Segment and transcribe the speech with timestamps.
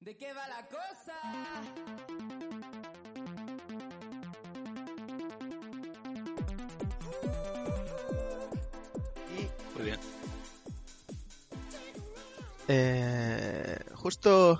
[0.00, 1.14] ¿De qué va la cosa?
[9.74, 10.00] Muy bien.
[12.68, 14.58] Eh, justo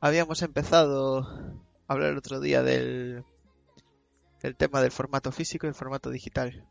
[0.00, 1.20] habíamos empezado
[1.88, 3.24] a hablar el otro día del,
[4.42, 6.68] del tema del formato físico y el formato digital.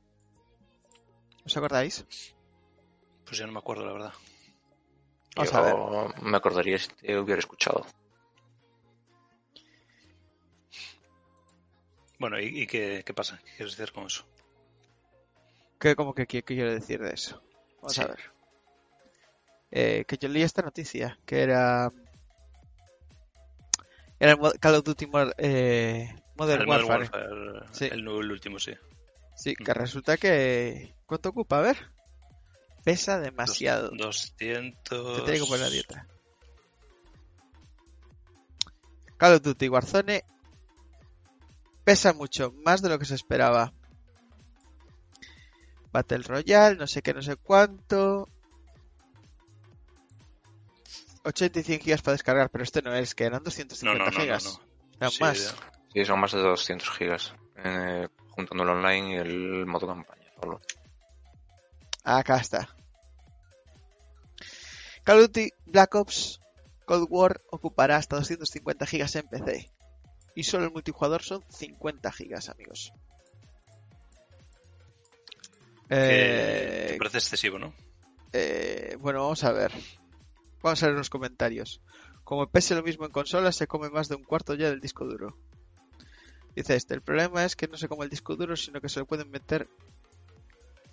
[1.43, 2.05] ¿Os acordáis?
[3.25, 4.13] Pues ya no me acuerdo, la verdad.
[5.35, 5.61] Vamos Yo a
[6.13, 6.23] ver.
[6.23, 7.85] me acordaría si te hubiera escuchado.
[12.19, 13.39] Bueno, ¿y, y qué, qué pasa?
[13.43, 14.25] ¿Qué quieres decir con eso?
[15.79, 17.41] ¿Qué, como que, qué- qué quiero decir de eso?
[17.77, 18.01] Vamos Sí.
[18.01, 18.19] a ver.
[19.71, 21.91] Eh, que yo leí esta noticia, que era...
[24.19, 27.65] Era el Call of Duty eh, Modern El Modern Warfare.
[27.71, 27.89] Sí.
[27.91, 28.73] el, nuevo- el último, sí.
[29.35, 30.93] Sí, que resulta que...
[31.07, 31.57] ¿Cuánto ocupa?
[31.57, 31.77] A ver.
[32.83, 33.89] Pesa demasiado.
[33.91, 35.15] Dos- 200...
[35.17, 36.07] Te tiene que poner la dieta.
[39.17, 40.23] Call of Duty Warzone
[41.85, 43.73] pesa mucho, más de lo que se esperaba.
[45.91, 48.27] Battle Royale, no sé qué, no sé cuánto.
[51.25, 54.05] 80 y 100 gigas para descargar, pero este no es, que eran No, 250 no,
[54.11, 54.43] no, no, gigas.
[54.45, 54.59] no.
[54.97, 55.39] Eran Sí, más.
[55.39, 55.55] ya.
[55.93, 57.33] Sí, son más de 200 gigas.
[57.57, 60.23] eh, juntando el online y el modo campaña.
[60.41, 60.59] solo.
[62.03, 62.67] Acá está.
[65.03, 66.39] Call of Duty Black Ops
[66.85, 69.69] Cold War ocupará hasta 250 gigas en PC.
[70.35, 72.91] Y solo el multijugador son 50 gigas, amigos.
[75.89, 77.73] Eh, te parece excesivo, ¿no?
[78.31, 79.71] eh, bueno, vamos a ver.
[80.61, 81.81] Vamos a ver los comentarios.
[82.23, 85.05] Como pese lo mismo en consola, se come más de un cuarto ya del disco
[85.05, 85.37] duro.
[86.55, 88.99] Dice este, el problema es que no se come el disco duro, sino que se
[88.99, 89.67] le pueden meter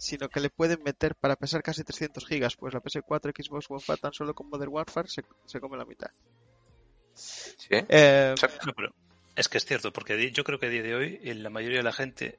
[0.00, 3.80] sino que le pueden meter para pesar casi 300 gigas, pues la PS4, Xbox One
[3.82, 6.08] Fat tan solo con Modern Warfare se, se come la mitad.
[7.14, 8.66] Sí, Eh, exacto.
[8.66, 8.94] No, pero
[9.36, 11.84] es que es cierto, porque yo creo que a día de hoy la mayoría de
[11.84, 12.38] la gente,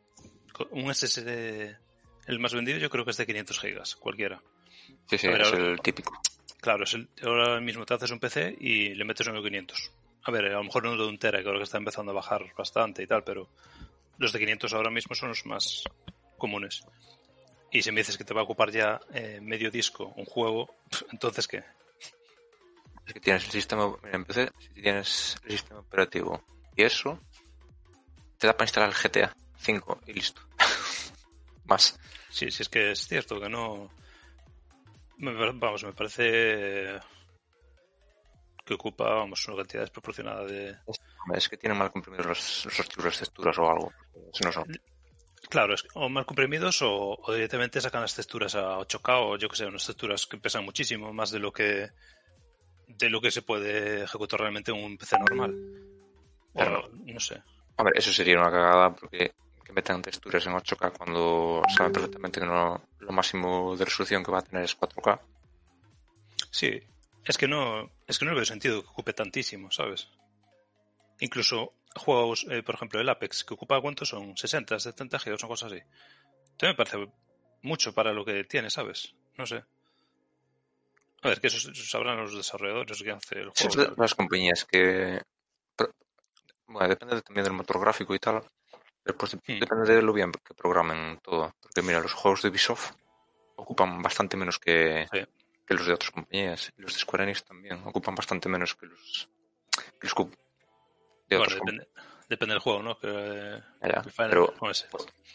[0.71, 1.77] un SSD,
[2.27, 4.41] el más vendido yo creo que es de 500 gigas, cualquiera.
[5.07, 6.19] Sí, sí, ver, es ahora- el típico.
[6.61, 9.91] Claro, es el- ahora mismo te haces un PC y le metes uno de 500.
[10.23, 12.15] A ver, a lo mejor no de un tera, que ahora que está empezando a
[12.15, 13.49] bajar bastante y tal, pero
[14.17, 15.83] los de 500 ahora mismo son los más
[16.37, 16.83] comunes.
[17.71, 20.75] Y si me dices que te va a ocupar ya eh, medio disco un juego,
[21.11, 21.63] entonces ¿qué?
[23.07, 24.25] Es que tienes el sistema, mira,
[24.59, 26.43] si tienes el sistema operativo
[26.75, 27.19] y eso,
[28.37, 30.41] te da para instalar el GTA 5 y listo.
[31.65, 31.97] Más.
[32.29, 33.89] Sí, sí es que es cierto que no...
[35.17, 36.99] me vamos, me parece
[38.65, 40.77] que ocupa, vamos, una cantidad desproporcionada de...
[41.33, 43.93] Es que tienen mal comprimidos los, los archivos de texturas o algo.
[44.33, 44.81] Eso no son.
[45.51, 49.49] Claro, es, o mal comprimidos o, o directamente sacan las texturas a 8K o yo
[49.49, 51.89] que sé, unas texturas que pesan muchísimo más de lo que
[52.87, 55.53] de lo que se puede ejecutar realmente en un PC normal.
[56.53, 56.89] O, Claro.
[56.93, 57.43] no sé.
[57.75, 59.33] Hombre, eso sería una cagada porque
[59.65, 64.31] que metan texturas en 8K cuando saben perfectamente que no, lo máximo de resolución que
[64.31, 65.19] va a tener es 4K.
[66.49, 66.81] Sí,
[67.25, 70.07] es que no es que no le veo sentido que ocupe tantísimo, ¿sabes?
[71.21, 75.49] Incluso juegos, eh, por ejemplo, el Apex, que ocupa cuánto son 60, 70 gigas, una
[75.49, 75.79] cosa así.
[76.57, 77.11] También me parece
[77.61, 79.15] mucho para lo que tiene, ¿sabes?
[79.37, 79.63] No sé.
[81.23, 83.55] A ver, que eso, eso sabrán los desarrolladores que hace el juego.
[83.55, 85.21] Siempre las compañías que...
[85.75, 85.93] pero-
[86.67, 88.43] bueno, depende también del motor gráfico y tal.
[89.03, 89.59] Pero pues Hmm.
[89.59, 91.53] depende de lo bien que programen todo.
[91.61, 92.91] Porque mira, los juegos de Ubisoft
[93.55, 95.19] ocupan bastante menos que, Sí.
[95.67, 96.71] que los de otras compañías.
[96.77, 99.29] Y los de Square Enix también ocupan bastante menos que los,
[99.99, 100.13] que los
[101.35, 101.87] de Bueno, otras depende,
[102.29, 102.97] depende del juego, ¿no?
[102.99, 104.87] Que, Ya, que Final- pero- sé.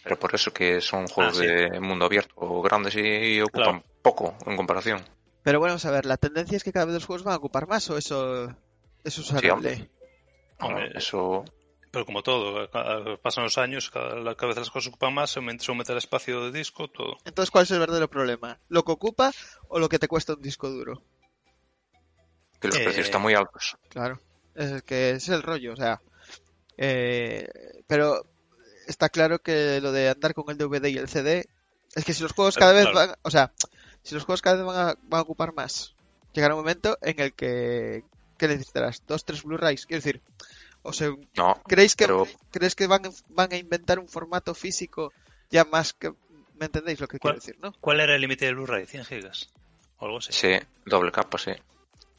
[0.04, 1.46] Pero por eso que son juegos Ah, sí.
[1.46, 3.84] de mundo abierto grandes y, y ocupan Claro.
[4.02, 5.02] poco en comparación.
[5.42, 7.36] pero bueno, vamos a ver, la tendencia es que cada vez los juegos van a
[7.38, 8.48] ocupar más o eso,
[9.04, 9.90] eso es Sí, hombre.
[10.58, 11.44] Hombre, eso
[11.92, 15.38] Pero como todo, cada- pasan los años, cada, cada vez las cosas ocupan más, se
[15.38, 17.16] aumenta, se aumenta el espacio de disco, todo.
[17.24, 18.58] Entonces, ¿cuál es el verdadero problema?
[18.68, 19.32] ¿Lo que ocupa
[19.68, 21.02] o lo que te cuesta un disco duro?
[22.60, 23.76] que los Eh, precios están muy altos.
[23.90, 24.20] Claro,
[24.56, 26.00] es que es el rollo, o sea.
[26.76, 27.48] eh,
[27.86, 28.26] pero
[28.86, 31.48] está claro que lo de andar con el DVD y el CD
[31.94, 33.52] es que si los juegos cada vez van, o sea,
[34.02, 35.94] si los juegos cada vez van a, van a ocupar más,
[36.32, 38.04] llegará un momento en el que
[38.38, 39.02] ¿qué necesitarás?
[39.06, 40.20] Dos, tres Blu-rays, quiero decir,
[40.82, 45.12] o sea, No, ¿creéis que pero crees que van, van a inventar un formato físico
[45.50, 46.12] ya más que
[46.58, 47.72] ¿me entendéis lo que quiero decir, no?
[47.80, 48.84] ¿Cuál era el límite del Blu-ray?
[48.84, 49.50] ¿100 gigas?
[49.98, 50.32] O algo así.
[50.32, 50.52] sí,
[50.84, 51.52] doble capa, sí.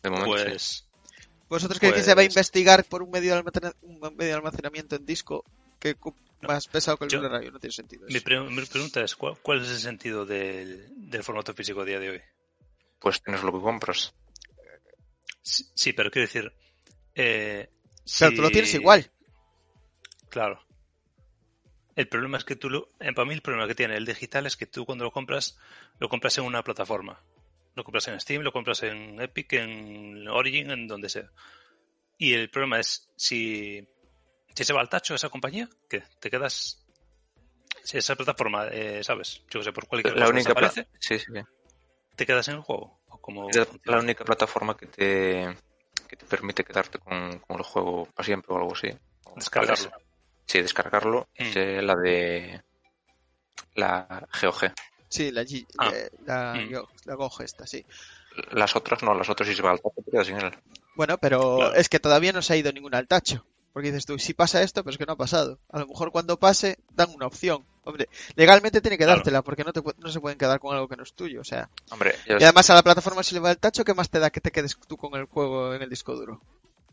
[0.02, 0.84] De momento sí.
[1.48, 4.00] Pues, ¿Vosotros creéis que se va a Pues- investigar por un medio de, almacena- un
[4.00, 5.44] medio de almacenamiento en disco
[5.80, 5.96] que
[6.42, 7.50] más pesado que el Yo- Blu-ray?
[7.52, 8.06] No tiene sentido.
[8.08, 8.24] mi, eso.
[8.26, 12.00] pre- mi pregunta es, ¿cuál, cuál es el sentido del, del formato físico a día
[12.00, 12.22] de hoy?
[13.00, 14.14] Pues tienes lo que compras.
[15.42, 16.52] Sí, sí, pero quiero decir,
[17.16, 17.70] Eh,
[18.20, 19.10] Pero tú lo si- tienes igual.
[20.30, 20.62] Claro.
[21.96, 22.90] El problema es que tú lo.
[23.00, 25.58] eh, Para mí, el problema que tiene el digital es que tú cuando lo compras,
[26.00, 27.20] lo compras en una plataforma.
[27.78, 31.30] Lo compras en Steam, lo compras en Epic, en Origin, en donde sea.
[32.18, 33.88] Y el problema es si,
[34.56, 36.84] si se va al tacho esa compañía, que te quedas.
[37.84, 39.44] Si esa plataforma, eh, ¿sabes?
[39.52, 41.32] Yo que sé, por cualquier La cosa única, pla- desaparece, sí, sí.
[42.16, 43.00] te quedas en el juego.
[43.10, 45.56] O Es la- única plataforma que te,
[46.08, 48.90] que te permite quedarte con, con el juego para siempre o algo así.
[49.36, 49.92] Descargarlo.
[50.48, 51.30] Sí, descargarlo.
[51.38, 51.44] Mm.
[51.44, 52.62] Es eh, la de
[53.76, 54.72] la GOG.
[55.10, 55.92] Sí, la, G- Ah.
[55.94, 56.72] eh, la, Mm.
[56.74, 57.86] Go- la esta, sí.
[58.52, 60.52] Las otras no, las otras si se va al tacho sin él.
[60.96, 61.76] Bueno, pero Claro.
[61.76, 63.46] es que todavía no se ha ido ninguna al tacho.
[63.74, 65.60] Porque dices tú, sí pasa esto, pero es que no ha pasado.
[65.70, 67.64] A lo mejor cuando pase, dan una opción.
[67.84, 69.18] Hombre, legalmente tiene que Claro.
[69.20, 71.42] dártela, porque no, te, no se pueden quedar con algo que no es tuyo.
[71.42, 74.10] O sea, Hombre, y además a la plataforma si le va el tacho, ¿qué más
[74.10, 76.42] te da que te quedes tú con el juego en el disco duro?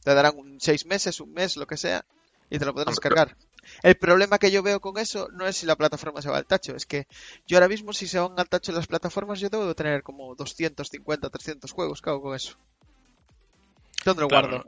[0.02, 2.04] Te darán un seis meses, un mes, lo que sea,
[2.50, 3.36] y te lo podrás Hombre, descargar.
[3.82, 6.46] El problema que yo veo con eso no es si la plataforma se va al
[6.46, 7.06] tacho, es que
[7.46, 10.34] yo ahora mismo si se van al tacho las plataformas yo debo de tener como
[10.34, 12.58] 250, 300 juegos, ¿qué hago con eso?
[14.04, 14.64] ¿Dónde lo guardo?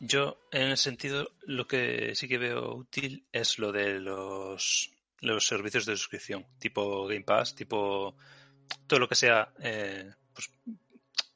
[0.00, 5.46] Yo, en ese sentido, lo que sí que veo útil es lo de los, los
[5.46, 8.14] servicios de suscripción, tipo Game Pass, tipo
[8.86, 9.52] todo lo que sea.
[9.60, 10.50] eh, pues,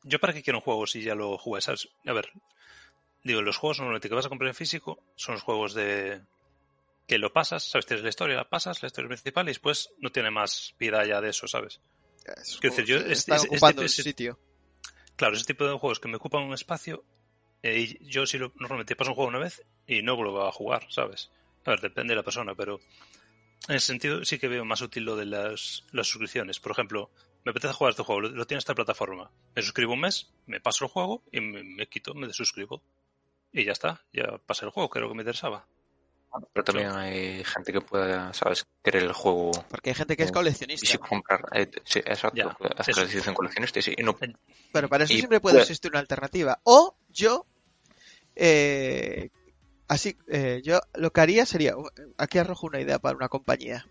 [0.04, 1.88] yo para qué quiero un juego si ya lo jugué, ¿sabes?
[2.06, 2.30] A ver,
[3.24, 6.22] digo, los juegos normalmente que vas a comprar en físico son los juegos de
[7.12, 7.84] que lo pasas, ¿sabes?
[7.84, 11.20] Tienes la historia, la pasas, la historia principal y después no tiene más vida ya
[11.20, 11.78] de eso, ¿sabes?
[12.24, 14.38] Esos quiero decir, yo- este- este- ocupando este- el sitio.
[15.16, 17.04] Claro, ese tipo de juegos que me ocupan un espacio,
[17.62, 20.52] eh, y yo si lo, normalmente paso un juego una vez y no vuelvo a
[20.52, 21.30] jugar, ¿sabes?
[21.66, 22.80] A ver, depende de la persona, pero
[23.68, 26.60] en ese sentido sí que veo más útil lo de las, las suscripciones.
[26.60, 27.10] Por ejemplo,
[27.44, 29.30] me apetece jugar este juego, lo, lo tiene esta plataforma.
[29.54, 32.82] Me suscribo un mes, me paso el juego y me, me quito, me desuscribo.
[33.52, 35.68] Y ya está, ya pasé el juego, lo que me interesaba.
[36.52, 38.64] Pero también hay gente que pueda, ¿sabes?
[38.82, 40.87] Querer el juego Porque hay gente que es y coleccionista.
[40.87, 41.44] si comprar.
[41.55, 42.37] eh, sí, exacto.
[42.37, 43.00] Ya, hacer eso.
[43.00, 44.17] la decisión coleccionista y sí, y no
[44.73, 46.61] Pero para eso Y siempre puede puede- existir una alternativa.
[46.64, 47.46] O yo,
[48.37, 49.31] eh,
[49.88, 51.75] así, eh, yo lo que haría sería,
[52.19, 53.87] aquí arrojo una idea para una compañía.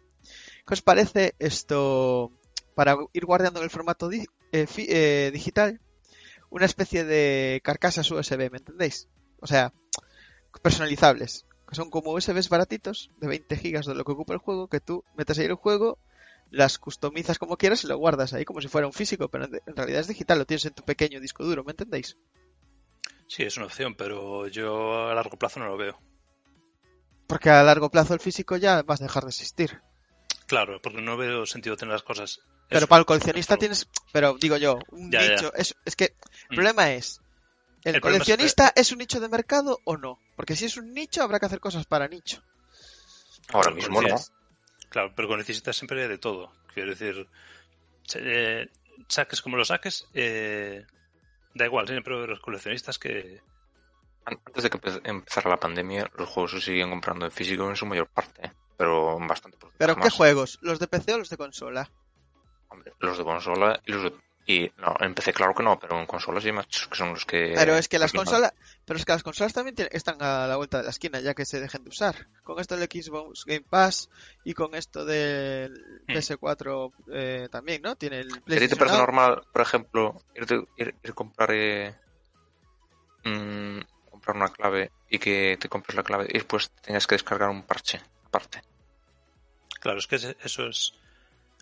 [0.68, 2.32] ¿Qué os parece esto
[2.76, 5.80] para ir guardando en el formato di- eh, fi- eh, digital?
[6.50, 9.08] Una especie de carcasas USB, ¿me entendéis?
[9.40, 9.74] O sea,
[10.62, 11.46] personalizables.
[11.72, 14.82] Que son como USBs baratitos de 20 gigas de lo que ocupa el juego, que
[14.82, 16.00] tú metes ahí el juego,
[16.50, 19.76] las customizas como quieras y lo guardas ahí como si fuera un físico, pero en
[19.78, 22.18] realidad es digital, lo tienes en tu pequeño disco duro, ¿me entendéis?
[23.26, 25.98] Sí, es una opción, pero yo a largo plazo no lo veo.
[27.26, 29.82] Porque a largo plazo el físico ya vas a dejar de existir.
[30.48, 32.42] Claro, porque no veo sentido tener las cosas.
[32.68, 36.12] Pero Eso, para el coleccionista tienes, pero digo yo, un Ya, Es, es que el
[36.50, 36.56] Mm.
[36.56, 37.21] problema es,
[37.84, 40.20] ¿el, El problema es- coleccionista es, un nicho de mercado o no?
[40.36, 42.42] Porque si es un nicho habrá que hacer cosas para nicho.
[43.50, 44.16] Ahora mismo no.
[44.90, 46.52] Claro, pero necesitas siempre de todo.
[46.74, 47.28] Quiero decir,
[48.16, 48.68] eh,
[49.08, 50.86] saques como lo saques, eh,
[51.54, 53.42] da igual, siempre los coleccionistas que...
[54.26, 57.76] Antes de que empe- empezara la pandemia, los juegos se siguen comprando en físico en
[57.76, 58.52] su mayor parte, ¿eh?
[58.78, 60.14] pero bastante porcentaje Pero ¿qué más.
[60.14, 60.60] juegos?
[60.62, 61.90] ¿Los de PC o los de consola?
[62.70, 64.14] Hombre, los de consola y los de...
[64.48, 67.26] Y no, en PC claro que no, pero en consolas sí más, que son los
[67.26, 67.54] que...
[67.56, 68.54] Pero es que las consolas,
[68.86, 71.36] pero es que las consolas también tienen- están a la vuelta de la esquina ya
[71.36, 72.28] que se dejen de usar.
[72.44, 74.10] Con esto del Xbox Game Pass
[74.44, 75.74] y con esto del
[76.08, 76.14] Hmm.
[76.14, 77.96] PS4 eh, también, ¿no?
[77.96, 79.06] Tiene el ¿A ti te parece Now.
[79.06, 81.96] normal, por ejemplo, irte- ir, ir a comprar, eh,
[83.24, 83.80] mm,
[84.10, 87.64] comprar una clave y que te compres la clave y después tengas que descargar un
[87.64, 88.62] parche aparte?
[89.80, 90.94] Claro, es que eso es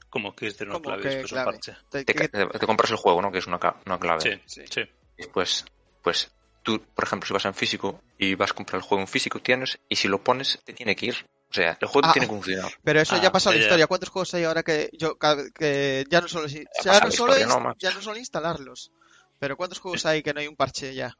[0.10, 1.76] como que es de una Como clave, que después un parche.
[1.90, 3.32] Te- compras el juego, ¿no?
[3.32, 4.22] Que es una, una clave.
[4.22, 4.64] Sí, Sí.
[4.70, 4.82] sí.
[4.82, 5.66] Y después,
[6.02, 6.32] pues
[6.64, 9.40] tú, por ejemplo, si vas en físico y vas a comprar el juego en físico,
[9.42, 11.26] tienes, y si lo pones, te tiene que ir.
[11.50, 12.14] O sea, el juego Ah.
[12.14, 12.72] tiene que funcionar.
[12.84, 13.66] Pero eso Ah, ya ha pasado la ya, ya.
[13.68, 13.88] historia.
[13.88, 17.12] ¿Cuántos juegos hay ahora que yo cada- que ya no solo si- ya pasado no
[17.12, 18.92] solo historia, no, ya no solo instalarlos?
[19.40, 21.16] Pero ¿cuántos juegos hay que no hay un parche ya?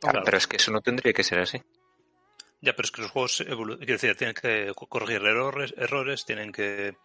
[0.00, 0.22] Claro.
[0.24, 1.62] Pero es que eso no tendría que ser así.
[2.60, 6.50] Ya, pero es que los juegos quiero decir, tienen que co- corregir errores, errores, tienen
[6.52, 6.96] que,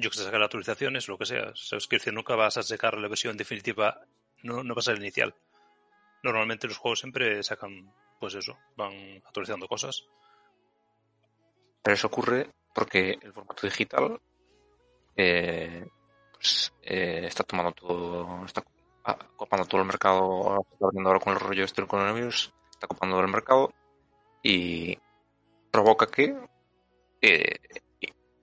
[0.00, 1.52] yo que sé, sacar actualizaciones, lo que sea.
[1.54, 1.86] ¿Sabes?
[1.86, 4.00] Quiero decir, nunca vas a sacar la versión definitiva,
[4.42, 5.34] no, no va a ser la inicial.
[6.22, 10.04] Normalmente los juegos siempre sacan, pues eso, van actualizando cosas.
[11.82, 14.20] Pero eso ocurre porque el formato digital
[15.16, 15.86] eh,
[16.32, 18.62] pues, eh, está tomando todo, está
[19.04, 22.86] ah, copando todo el mercado, está abriendo ahora con el rollo este del coronavirus, está
[22.86, 23.72] copando todo el mercado
[24.42, 24.98] y
[25.70, 26.36] provoca que
[27.22, 27.56] eh,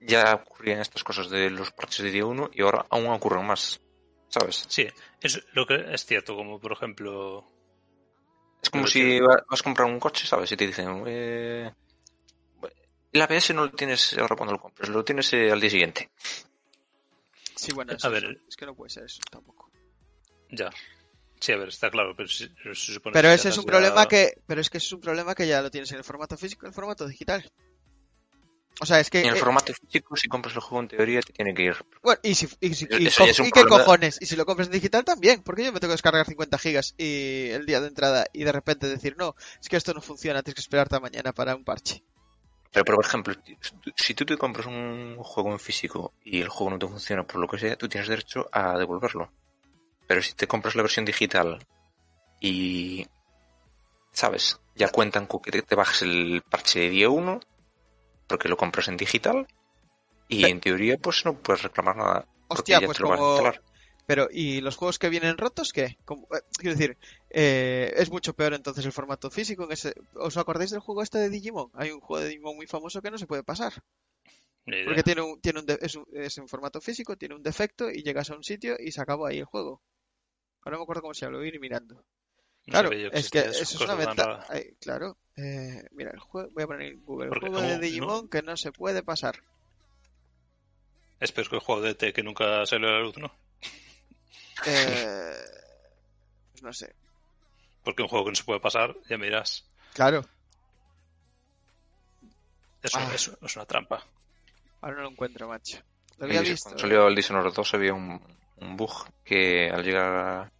[0.00, 3.80] ya ocurrían estas cosas de los parches de día 1 y ahora aún ocurren más,
[4.28, 4.64] ¿sabes?
[4.68, 4.86] Sí,
[5.20, 7.44] es lo que es cierto, como por ejemplo,
[8.62, 10.50] Es como si vas a comprar un coche, ¿sabes?
[10.52, 11.72] Y te dicen, eh,
[13.12, 16.10] el ABS no lo tienes ahora cuando lo compres, lo tienes eh, al día siguiente.
[17.56, 18.40] Sí, bueno, A es, ver.
[18.48, 19.70] es que no puede ser eso tampoco.
[20.50, 20.70] Ya.
[21.40, 24.02] Sí, a ver, está claro, pero si- se supone Pero que ese es un problema
[24.02, 26.04] ya- que, pero es que ese es un problema que ya lo tienes en el
[26.04, 27.48] formato físico y en el formato digital.
[28.80, 31.20] O sea, es que En el eh, formato físico, si compras el juego en teoría,
[31.20, 31.76] te tiene que ir.
[32.02, 33.78] Bueno, y, si, y, si- y qué problema.
[33.78, 36.58] cojones, y si lo compras en digital también, porque yo me tengo que descargar 50
[36.58, 40.00] gigas y el día de entrada y de repente decir, no, es que esto no
[40.00, 42.04] funciona, tienes que esperarte a mañana para un parche.
[42.70, 43.34] Pero, por ejemplo,
[43.96, 47.40] si tú te compras un juego en físico y el juego no te funciona por
[47.40, 49.32] lo que sea, tú tienes derecho a devolverlo.
[50.06, 51.66] Pero si te compras la versión digital
[52.40, 53.06] y,
[54.12, 54.60] ¿sabes?
[54.76, 57.40] Ya cuentan con que te, te bajes el parche de día 1
[58.28, 59.46] porque lo compras en digital
[60.28, 62.28] y en teoría pues no puedes reclamar nada.
[62.48, 63.34] Hostia, pues como...
[64.06, 65.98] Pero, ¿y los juegos que vienen rotos qué?
[66.06, 66.96] Como- eh, quiero decir,
[67.28, 69.64] eh, es mucho peor entonces el formato físico.
[69.64, 69.92] En ese...
[70.14, 71.70] ¿Os acordáis del juego este de Digimon?
[71.74, 73.74] Hay un juego de Digimon muy famoso que no se puede pasar.
[74.86, 77.90] Porque tiene un, tiene un de- es, un- es en formato físico, tiene un defecto
[77.90, 79.82] y llegas a un sitio y se acabó ahí el juego.
[80.62, 82.02] Ahora no me acuerdo cómo se llama, lo voy a ir mirando.
[82.68, 84.46] No Claro, es que eso es una ventaja.
[84.80, 88.42] Claro, eh, mira, el juego, voy a poner en Google, el juego de Digimon que
[88.42, 89.42] no se puede pasar.
[91.18, 93.32] Es peor que el juego de T que nunca salió a la luz, ¿no?
[94.66, 95.34] Eh,
[96.52, 96.94] pues no sé.
[97.84, 99.64] Porque un juego que no se puede pasar, ya me dirás.
[99.94, 100.24] Claro,
[102.82, 103.14] Es, una- Ah.
[103.14, 104.04] es- es una trampa.
[104.82, 105.78] ahora no lo encuentro, macho.
[106.18, 106.64] Lo El había visto.
[106.68, 108.20] Cuando salió el Dishonored 2 había un,
[108.56, 108.92] un bug
[109.24, 110.52] que al llegar a-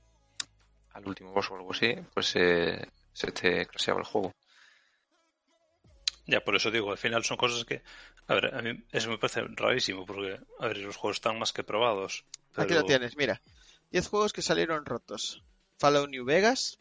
[0.98, 4.34] al último boss o algo así, pues eh, se te crasheaba el juego.
[6.26, 7.82] Ya, por eso digo, al final son cosas que...
[8.26, 11.52] A ver, a mí eso me parece rarísimo, porque, a ver, los juegos están más
[11.52, 12.24] que probados.
[12.54, 13.40] Aquí lo tienes, mira.
[13.92, 15.42] 10 juegos que salieron rotos.
[15.78, 16.78] Fallout New Vegas,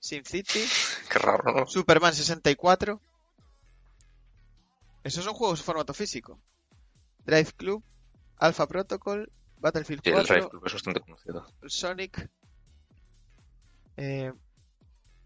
[0.00, 0.64] SimCity,
[1.12, 1.66] Qué raro, ¿no?
[1.66, 3.00] Superman 64.
[5.04, 6.40] Esos son juegos en formato físico.
[7.24, 7.84] Drive Club,
[8.38, 11.46] Alpha Protocol, Battlefield Sí, el 4, Drive Club es bastante conocido.
[11.66, 12.28] Sonic,
[13.98, 14.32] eh,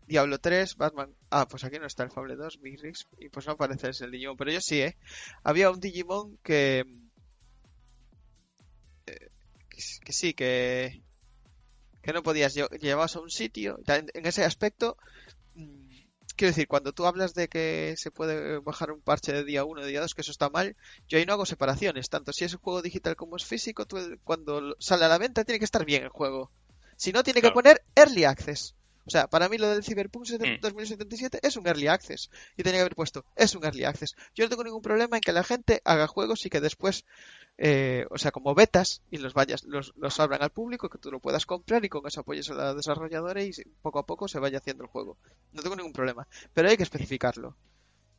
[0.06, 1.10] Diablo 3, Batman.
[1.30, 2.78] Ah, pues aquí no está el Fable 2, Big
[3.18, 4.96] y pues no aparece el Digimon, pero yo sí, ¿eh?
[5.44, 6.84] Había un Digimon que.
[9.06, 9.28] eh,
[10.04, 11.02] que, sí, que.
[12.02, 13.70] que no podías lle- llevabas a un sitio.
[13.86, 14.96] En, ese aspecto.
[15.54, 15.90] mm,
[16.36, 19.82] Quiero decir, cuando tú hablas de que se puede bajar un parche de día 1,
[19.82, 20.76] de día 2, que eso está mal,
[21.08, 22.08] yo ahí no hago separaciones.
[22.10, 23.86] Tanto si es un juego digital como es físico,
[24.24, 26.50] cuando sale a la venta tiene que estar bien el juego.
[27.02, 28.76] Si no, tiene que poner Early Access.
[29.04, 30.60] O sea, para mí lo del Cyberpunk Mm.
[30.60, 32.30] 2077 es un Early Access.
[32.56, 34.14] Y tenía que haber puesto, es un Early Access.
[34.36, 37.04] Yo no tengo ningún problema en que la gente haga juegos y que después,
[37.58, 41.10] eh, o sea, como betas, y los vayas, los, los abran al público, que tú
[41.10, 43.50] lo puedas comprar y con eso apoyes a la desarrolladora y
[43.82, 45.18] poco a poco se vaya haciendo el juego.
[45.50, 46.28] No tengo ningún problema.
[46.54, 47.56] Pero hay que especificarlo.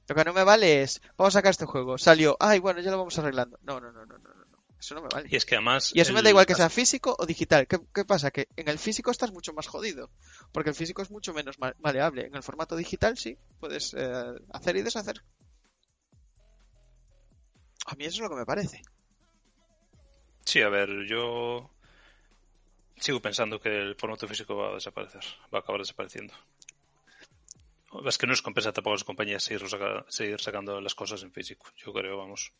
[0.10, 2.92] Lo que no me vale es, vamos a sacar este juego, salió, ay, bueno, ya
[2.92, 3.58] lo vamos arreglando.
[3.62, 4.18] No, no, no, no.
[4.18, 4.43] no.
[4.84, 5.30] Eso no me vale.
[5.32, 5.92] Y es que además...
[5.96, 7.68] Y eso me da igual que sea físico o digital.
[7.68, 8.32] ¿Qué, qué pasa?
[8.32, 10.10] Que en el físico estás mucho más jodido.
[10.52, 12.26] Porque el físico es mucho menos ma- maleable.
[12.26, 14.12] En el formato digital sí, puedes eh,
[14.52, 15.24] hacer y deshacer.
[17.86, 18.82] A mí eso es lo que me parece.
[20.44, 21.72] Sí, a ver, yo
[22.98, 25.24] sigo pensando que el formato físico va a desaparecer,
[25.54, 26.34] va a acabar desapareciendo.
[28.06, 31.24] Es que no es compensa tampoco a las compañías seguir, saca- seguir sacando las cosas
[31.24, 31.68] en físico.
[31.78, 32.52] Yo creo, vamos.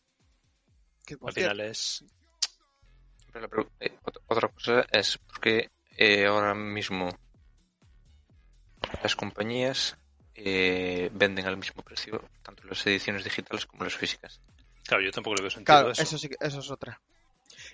[1.06, 2.04] Que, por Al cierto, final es...
[3.32, 7.08] Pero la eh, ot- otra cosa es porque eh, ahora mismo
[9.02, 9.96] las compañías
[10.34, 14.40] eh, venden al mismo precio tanto las ediciones digitales como las físicas.
[14.86, 16.02] Claro, yo tampoco le veo sentido Claro, a eso.
[16.02, 17.00] eso sí que- eso es otra.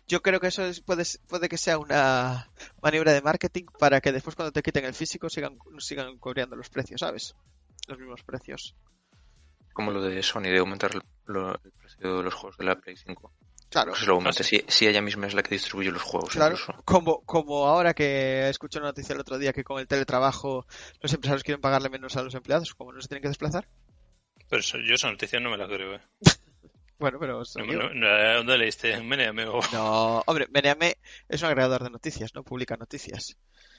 [0.07, 2.51] Yo creo que eso es- puede, puede que sea una
[2.83, 6.69] maniobra de marketing para que después cuando te quiten el físico sigan, sigan cobrando los
[6.71, 7.35] precios, ¿sabes?
[7.87, 8.75] Los mismos precios.
[9.73, 12.77] Como lo de Sony de aumentar el, lo- el precio de los juegos de la
[12.77, 13.33] Play 5.
[13.71, 13.93] Claro.
[13.93, 14.59] Pues lo aumenta sí.
[14.59, 16.31] si, si ella misma es la que distribuye los juegos.
[16.31, 16.83] Claro, incluso.
[16.85, 20.67] como, como ahora que escuché una noticia el otro día que con el teletrabajo
[21.01, 23.69] los empresarios quieren pagarle menos a los empleados, como no se tienen que desplazar.
[24.49, 26.01] Pero eso- yo esa noticia no me la creo, ¿eh?
[26.99, 27.43] Bueno, pero...
[27.57, 28.93] No, no- no- ¿Dónde leíste?
[28.93, 29.61] ¿En Meneame o...?
[29.73, 30.99] No, hombre, Meneame
[31.31, 33.39] es un agregador de noticias, no publica noticias.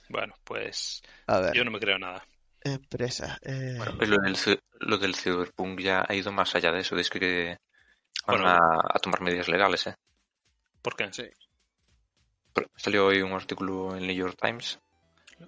[0.09, 2.25] Bueno, pues A ver, yo no me creo nada.
[2.63, 3.37] Empresa.
[3.43, 4.35] eh, Bueno, pues lo del,
[4.79, 6.95] lo del Cyberpunk ya ha ido más allá de eso.
[6.97, 7.57] Es que
[8.27, 8.49] van Bueno.
[8.49, 8.57] a,
[8.93, 9.87] a tomar medidas legales.
[9.87, 9.95] ¿eh?
[10.81, 11.11] ¿Por qué?
[11.13, 11.23] Sí.
[12.53, 14.79] Pero Salió hoy un artículo en New York Times.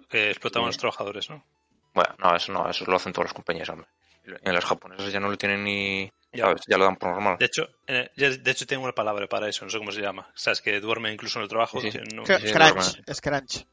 [0.10, 1.46] Que explotaban a los trabajadores, ¿no?
[1.94, 3.88] Bueno, no, eso no, eso lo hacen todas las compañías, hombre.
[4.26, 6.10] En las japonesas ya no lo tienen ni...
[6.32, 6.46] Ya.
[6.46, 6.62] ¿sabes?
[6.68, 7.38] Ya lo dan por normal.
[7.38, 10.32] De hecho, eh, de hecho tengo una palabra para eso, no sé cómo se llama.
[10.34, 11.80] Sabes que duerme incluso en el trabajo.
[11.80, 12.00] Sí, sí.
[12.00, 13.04] que no- cr- sí, sí, crunch, normal.
[13.06, 13.68] es crunch.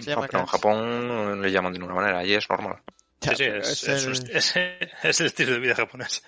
[0.00, 0.46] Se llama No, pero en.
[0.46, 2.82] Japón no le llaman de ninguna manera, allí es normal.
[3.20, 4.56] Ya, sí, es, el- est- es-
[5.02, 6.22] es el estilo de vida japonés.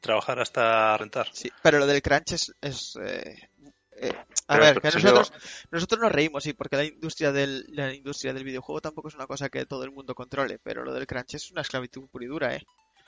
[0.00, 1.28] Trabajar hasta rentar.
[1.32, 2.52] Sí, pero lo del crunch es...
[2.60, 3.48] es, eh,
[3.96, 4.12] eh,
[4.48, 5.32] a Pero ver, que nosotros,
[5.70, 9.26] nosotros nos reímos, sí, porque la industria, del, la industria del videojuego tampoco es una
[9.28, 12.28] cosa que todo el mundo controle, pero lo del crunch es una esclavitud pura y
[12.28, 12.62] dura, ¿eh?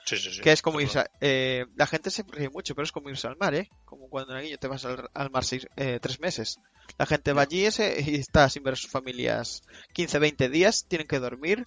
[0.05, 0.41] Sí, sí, sí.
[0.41, 3.37] que es como irse eh, la gente se ríe mucho, pero es como irse al
[3.37, 3.69] mar, ¿eh?
[3.85, 6.59] Como cuando en niño te vas al, al mar seis, eh, tres meses.
[6.99, 10.85] La gente va allí ese, y está sin ver a sus familias 15, 20 días,
[10.87, 11.65] tienen que dormir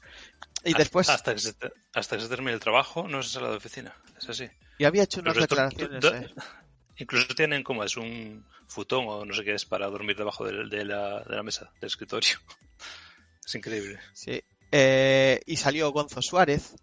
[0.64, 1.08] y Hasta- después...
[1.08, 1.54] Hasta que, se,
[1.94, 3.94] hasta que se termine el trabajo, no se sale de oficina.
[4.16, 4.48] Es así.
[4.78, 6.28] Y había hecho unas declaraciones, eh.
[7.00, 10.68] Incluso tienen como es un futón o no sé qué es para dormir debajo de,
[10.68, 12.38] de la, de la mesa, del escritorio.
[13.44, 13.98] Es increíble.
[14.12, 14.42] Sí.
[14.70, 16.76] Eh, y salió Gonzo Suárez,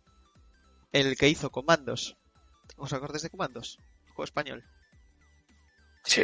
[0.96, 2.18] el que hizo Comandos.
[2.78, 3.80] ¿Os acordáis de Comandos?
[4.08, 4.64] Juego español.
[6.04, 6.24] Sí,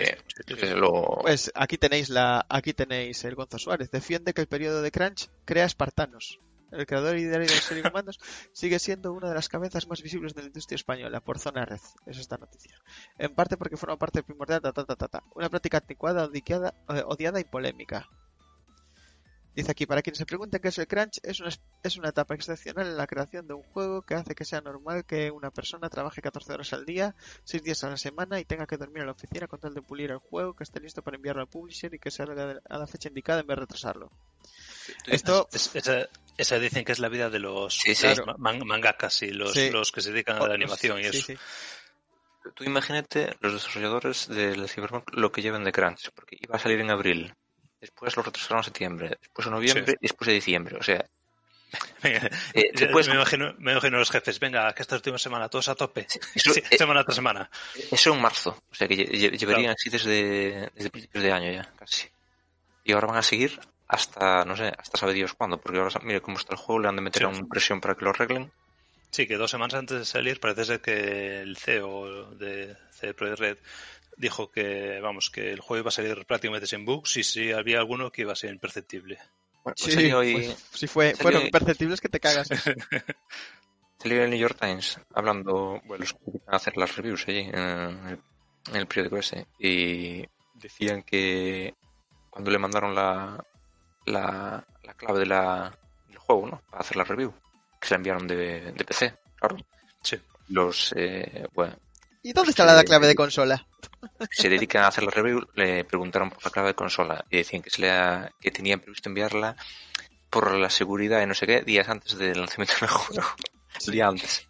[0.75, 1.19] lo...
[1.21, 3.91] Pues aquí tenéis la, aquí tenéis el Gonzo Suárez.
[3.91, 6.39] Defiende que el periodo de Crunch crea espartanos.
[6.71, 8.17] El creador y ideario de la serie Comandos
[8.53, 11.81] sigue siendo una de las cabezas más visibles de la industria española por zona red.
[12.05, 12.79] Es esta noticia.
[13.17, 15.23] En parte porque forma parte primordial ta, ta, ta, ta, ta.
[15.35, 18.07] Una práctica anticuada, odiada, eh, odiada y polémica.
[19.53, 21.49] Dice aquí, para quienes se pregunten qué es el crunch, es una,
[21.83, 25.03] es una etapa excepcional en la creación de un juego que hace que sea normal
[25.05, 28.65] que una persona trabaje 14 horas al día, 6 días a la semana y tenga
[28.65, 31.17] que dormir en la oficina con tal de pulir el juego, que esté listo para
[31.17, 34.09] enviarlo al publisher y que salga a la fecha indicada en vez de retrasarlo.
[35.07, 38.07] Esto, Es- esa, esa dicen que es la vida de los Sí, sí.
[38.07, 39.69] los ma- man- mangakas y los, Sí.
[39.69, 41.25] los que se dedican a la animación y sí, eso.
[41.27, 41.35] sí.
[42.55, 46.79] Tú imagínate los desarrolladores del Cyberpunk lo que llevan de crunch, porque iba a salir
[46.79, 47.33] en abril,
[47.81, 49.97] después lo retrasaron a septiembre, después a noviembre Sí.
[49.99, 50.77] y después a diciembre.
[50.79, 51.03] O sea,
[52.03, 55.69] Venga, eh, después, me, imagino, me imagino los jefes, venga, que esta última semana todos
[55.69, 56.05] a tope.
[56.35, 57.49] eso, Sí, eh, semana tras semana.
[57.91, 61.51] eso en marzo, o sea que lle- lle- llevarían así desde, desde principios de año
[61.51, 62.09] ya, casi.
[62.83, 66.21] Y ahora van a seguir hasta, no sé, hasta sabe Dios cuándo, porque ahora, mire
[66.21, 67.25] cómo está el juego, le han de meter Sí.
[67.25, 68.51] aún presión para que lo arreglen.
[69.11, 73.39] Sí, que dos semanas antes de salir parece ser que el CEO de CD Projekt
[73.39, 73.57] Red
[74.21, 77.79] dijo que, vamos, que el juego iba a salir prácticamente sin bugs y si había
[77.79, 79.17] alguno que iba a ser imperceptible.
[79.63, 82.47] Bueno, pues Sí, hoy- pues, sí fue, salió imperceptibles que te cagas.
[83.99, 87.39] Salió el New York Times hablando, bueno, los que van a hacer las reviews allí
[87.41, 88.19] en el,
[88.69, 91.75] en el periódico ese y decían que
[92.31, 93.43] cuando le mandaron la,
[94.07, 96.61] la, la clave de la, del juego, ¿no?
[96.71, 97.31] Para hacer la review,
[97.79, 99.57] que se la enviaron de, de PC, claro.
[100.01, 100.17] Sí.
[100.47, 101.75] Los, eh, bueno,
[102.23, 103.67] ¿Y dónde está la, la clave de consola?
[104.31, 107.61] se dedican a hacer la review le preguntaron por la clave de consola y decían
[107.61, 109.55] que, se le ha- que tenían previsto enviarla
[110.29, 113.27] por la seguridad y no sé qué días antes del lanzamiento del juego.
[113.85, 114.47] El día antes.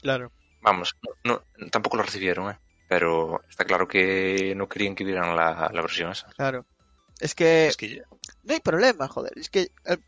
[0.00, 0.32] Claro.
[0.62, 2.58] Vamos, no, no- tampoco lo recibieron, ¿eh?
[2.88, 6.28] Pero está claro que no querían que vieran la, la versión esa.
[6.28, 6.64] Claro.
[7.20, 8.02] Es que Es que ya-
[8.44, 9.32] no hay problema, joder.
[9.36, 9.98] Es que eh,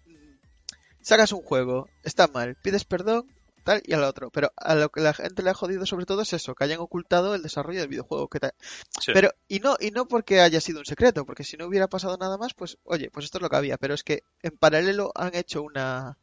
[1.02, 3.26] sacas un juego, está mal, pides perdón,
[3.70, 4.30] tal y al otro.
[4.30, 6.80] Pero a lo que la gente le ha jodido sobre todo es eso, que hayan
[6.80, 8.28] ocultado el desarrollo del videojuego.
[8.28, 8.52] Que tal.
[9.00, 9.12] sí.
[9.12, 12.16] Pero, y no, y no porque haya sido un secreto, porque si no hubiera pasado
[12.18, 13.78] nada más, pues, oye, pues esto es lo que había.
[13.78, 16.18] Pero es que en paralelo han hecho una,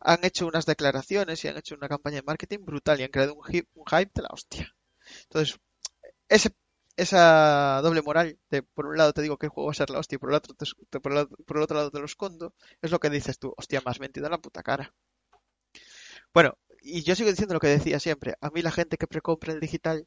[0.00, 3.34] han hecho unas declaraciones y han hecho una campaña de marketing brutal y han creado
[3.34, 3.42] un,
[3.74, 4.74] un hype de la hostia.
[5.24, 5.58] Entonces,
[6.28, 6.50] ese,
[6.96, 9.90] esa doble moral de por un lado te digo que el juego va a ser
[9.90, 11.98] la hostia y por el otro, te- te- por el, por el otro lado te
[12.00, 14.94] lo escondo, es lo que dices tú, hostia, más mentido en la puta cara.
[16.32, 19.52] Bueno, y yo sigo diciendo lo que decía siempre, a mí la gente que precompra
[19.52, 20.06] el digital,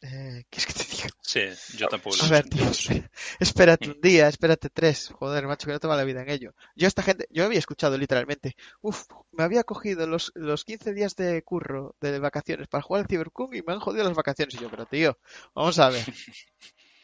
[0.00, 1.08] eh, ¿qué es que te diga?
[1.20, 1.40] sí,
[1.76, 2.64] yo tampoco lo A ver, tío,
[3.40, 5.10] espérate un día, espérate tres.
[5.14, 6.54] Joder, macho, que no te va la vida en ello.
[6.76, 11.16] Yo esta gente, yo había escuchado literalmente, uff, me había cogido los, los 15 días
[11.16, 14.54] de curro, de vacaciones para jugar al Cyberpunk y me han jodido las vacaciones.
[14.54, 15.18] Y yo, pero tío,
[15.54, 16.04] vamos a ver.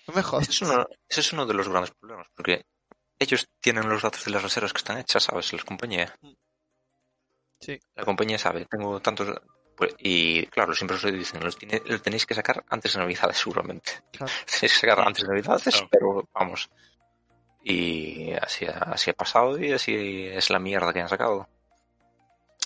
[0.07, 0.49] No me jodas.
[0.49, 2.67] Ese es, uno, ese es uno de los grandes problemas, porque
[3.19, 5.53] ellos tienen los datos de las reservas que están hechas, ¿sabes?
[5.53, 6.13] Las compañías.
[7.65, 7.81] Sí.
[7.95, 9.29] La compañía sabe, tengo tantos...
[9.77, 13.01] Pues, y claro, siempre os lo dicen, los, tiene- los tenéis que sacar antes de
[13.01, 13.91] Navidades, seguramente.
[14.13, 14.33] Claro.
[14.47, 15.89] Tenéis que sacar antes de Navidades, Claro.
[15.91, 16.71] pero vamos.
[17.63, 21.49] Y así, ha- así ha pasado y así es la mierda que han sacado.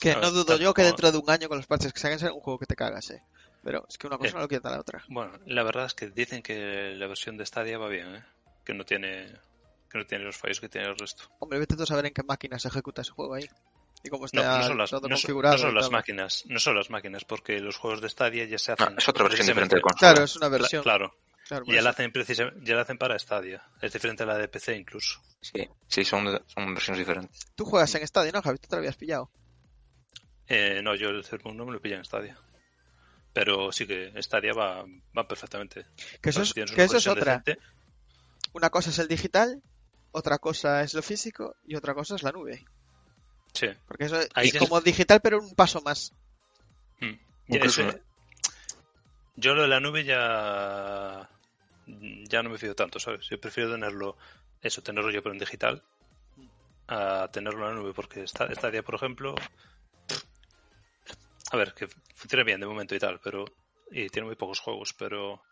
[0.00, 2.18] Que No, no dudo yo que dentro de un año con los parches que saquen
[2.18, 3.22] será un juego que te cagas, eh.
[3.64, 4.34] Pero es que una cosa Eh.
[4.34, 5.02] no lo quita la otra.
[5.08, 8.24] Bueno, la verdad es que dicen que la versión de Stadia va bien, ¿eh?
[8.64, 9.32] Que no tiene
[9.90, 11.24] que no tiene los fallos que tiene el resto.
[11.38, 13.48] Hombre, vete tú a saber en qué máquina se ejecuta ese juego ahí.
[14.04, 15.54] Y cómo No, está no son las, todo no son- configurado.
[15.56, 18.72] no son las máquinas, no son las máquinas, porque los juegos de Stadia ya se
[18.72, 18.98] No, hacen.
[18.98, 20.12] es otra versión diferente de consola.
[20.12, 20.82] Claro, es una versión.
[20.82, 21.14] Claro,
[21.48, 22.12] Claro, ya la hacen
[22.62, 23.62] ya la hacen para Stadia.
[23.80, 25.20] Es diferente a la de PC incluso.
[25.40, 27.40] Sí, sí son, son versiones diferentes.
[27.56, 28.58] Tú juegas en Stadia, ¿no, Javi?
[28.58, 29.30] Tú te lo habías pillado.
[30.46, 32.38] Eh, no, yo el Cyberpunk no me lo pillé en Stadia.
[33.32, 34.84] Pero sí que Stadia va,
[35.16, 35.86] va perfectamente.
[36.20, 37.38] Que eso es, que eso es otra.
[37.38, 37.58] decente,
[38.52, 39.62] Una cosa es el digital,
[40.12, 42.64] otra cosa es lo físico y otra cosa es la nube.
[43.52, 43.68] Sí.
[43.86, 46.12] Porque eso Ahí es ya- como digital, pero un paso más.
[47.00, 47.14] Mm.
[47.48, 48.02] Ese-
[49.36, 51.28] Yo lo de la nube ya.
[51.86, 53.26] Ya no me fío tanto, ¿sabes?
[53.30, 54.16] Yo prefiero tenerlo.
[54.60, 55.82] Eso, tenerlo yo pero en digital.
[56.88, 59.34] A tenerlo en la nube, porque esta, esta día, por ejemplo.
[61.50, 63.44] A ver, que funciona bien de momento y tal, pero.
[63.90, 65.42] Y tiene muy pocos juegos, pero.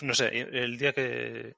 [0.00, 1.56] No sé, el día que.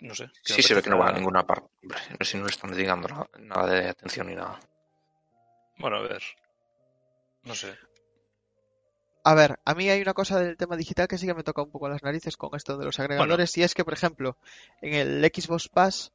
[0.00, 0.30] No sé.
[0.42, 1.68] Sí, se ve que no va a ninguna parte.
[1.82, 4.60] Hombre, si no le están dedicando nada, nada de atención ni nada.
[5.78, 6.22] Bueno, a ver.
[7.42, 7.74] No sé.
[9.26, 11.62] A ver, a mí hay una cosa del tema digital que sí que me toca
[11.62, 14.36] un poco las narices con esto de los agregadores y es que, por ejemplo,
[14.82, 16.12] en el Xbox Pass,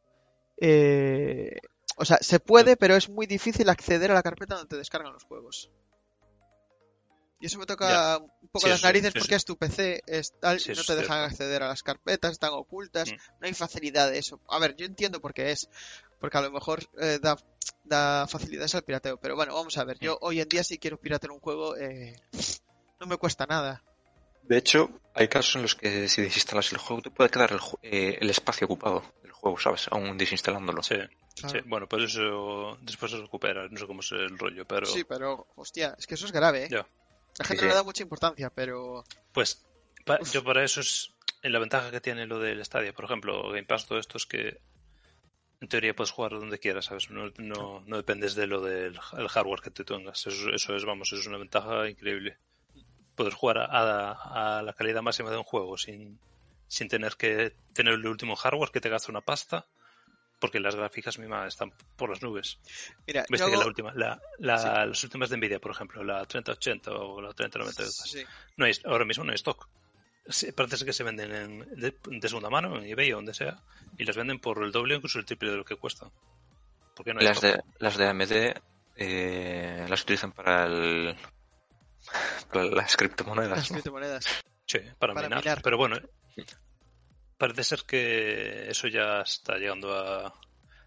[0.62, 1.60] eh,
[1.98, 5.14] o sea, se puede, pero es muy difícil acceder a la carpeta donde te descargan
[5.14, 5.72] los juegos.
[7.40, 8.18] Y eso me toca Ya.
[8.18, 11.26] un poco Sí, las narices porque es tu PC, es tal, no te dejan cierto.
[11.26, 13.16] acceder a las carpetas, están ocultas, Mm.
[13.40, 14.42] no hay facilidad de eso.
[14.50, 15.70] A ver, yo entiendo por qué es,
[16.20, 17.38] porque a lo mejor eh, da,
[17.86, 20.18] da facilidades al pirateo, pero bueno, vamos a ver, yo Mm.
[20.26, 22.14] hoy en día si quiero piratear un juego, eh,
[23.00, 23.84] no me cuesta nada.
[24.44, 27.60] De hecho, hay casos en los que si desinstalas el juego te puede quedar el,
[27.60, 29.88] ju- eh, el espacio ocupado del juego, ¿sabes?
[29.92, 30.82] Aún desinstalándolo.
[30.84, 30.96] Sí,
[31.36, 31.60] Claro.
[31.62, 31.70] sí.
[31.70, 33.68] Bueno, pues eso después se recupera.
[33.70, 34.86] No sé cómo es el rollo, pero.
[34.88, 36.68] Sí, pero, hostia, es que eso es grave, ¿eh?
[36.72, 36.88] Ya.
[37.40, 37.68] La gente Sí, no sí.
[37.70, 39.04] le da mucha importancia, pero...
[39.32, 39.66] Pues
[40.06, 43.50] pa- yo para eso es en la ventaja que tiene lo del Stadia, por ejemplo,
[43.50, 44.60] Game Pass, todo esto es que
[45.62, 47.10] en teoría puedes jugar donde quieras, ¿sabes?
[47.10, 50.26] No, no, no dependes de lo del el hardware que te tengas.
[50.28, 52.38] Eso, eso es, vamos, eso es una ventaja increíble.
[53.16, 53.66] Poder jugar a,
[54.12, 56.20] a- a la calidad máxima de un juego sin,
[56.68, 59.66] sin tener que tener el último hardware que te gasta una pasta,
[60.40, 62.60] porque las gráficas mismas están por las nubes.
[63.06, 66.26] Mira, Viste que hago- la última, la, la- las últimas de Nvidia, por ejemplo, la
[66.26, 68.24] 3080 o la 3090, Sí.
[68.58, 69.68] no hay, ahora mismo no hay stock.
[70.28, 73.34] Sí, parece ser que se venden en- de, de segunda mano, en eBay o donde
[73.34, 73.58] sea,
[73.98, 76.10] y las venden por el doble o incluso el triple de lo que cuestan.
[76.96, 77.56] Porque no hay Las stock.
[77.56, 78.62] de, las de AMD
[78.98, 81.16] eh, las utilizan para el
[82.52, 83.58] para las criptomonedas.
[83.58, 83.76] Las ¿no?
[83.76, 84.26] criptomonedas.
[84.66, 85.44] Sí, para, para minar.
[85.44, 85.62] minar.
[85.64, 85.98] Pero bueno,
[87.40, 90.40] parece ser que eso ya está llegando a...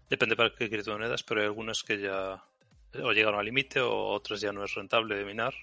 [0.09, 2.41] Depende para qué criptomonedas, pero hay algunas que ya
[3.01, 5.53] o llegaron al límite o otras ya no es rentable de minar.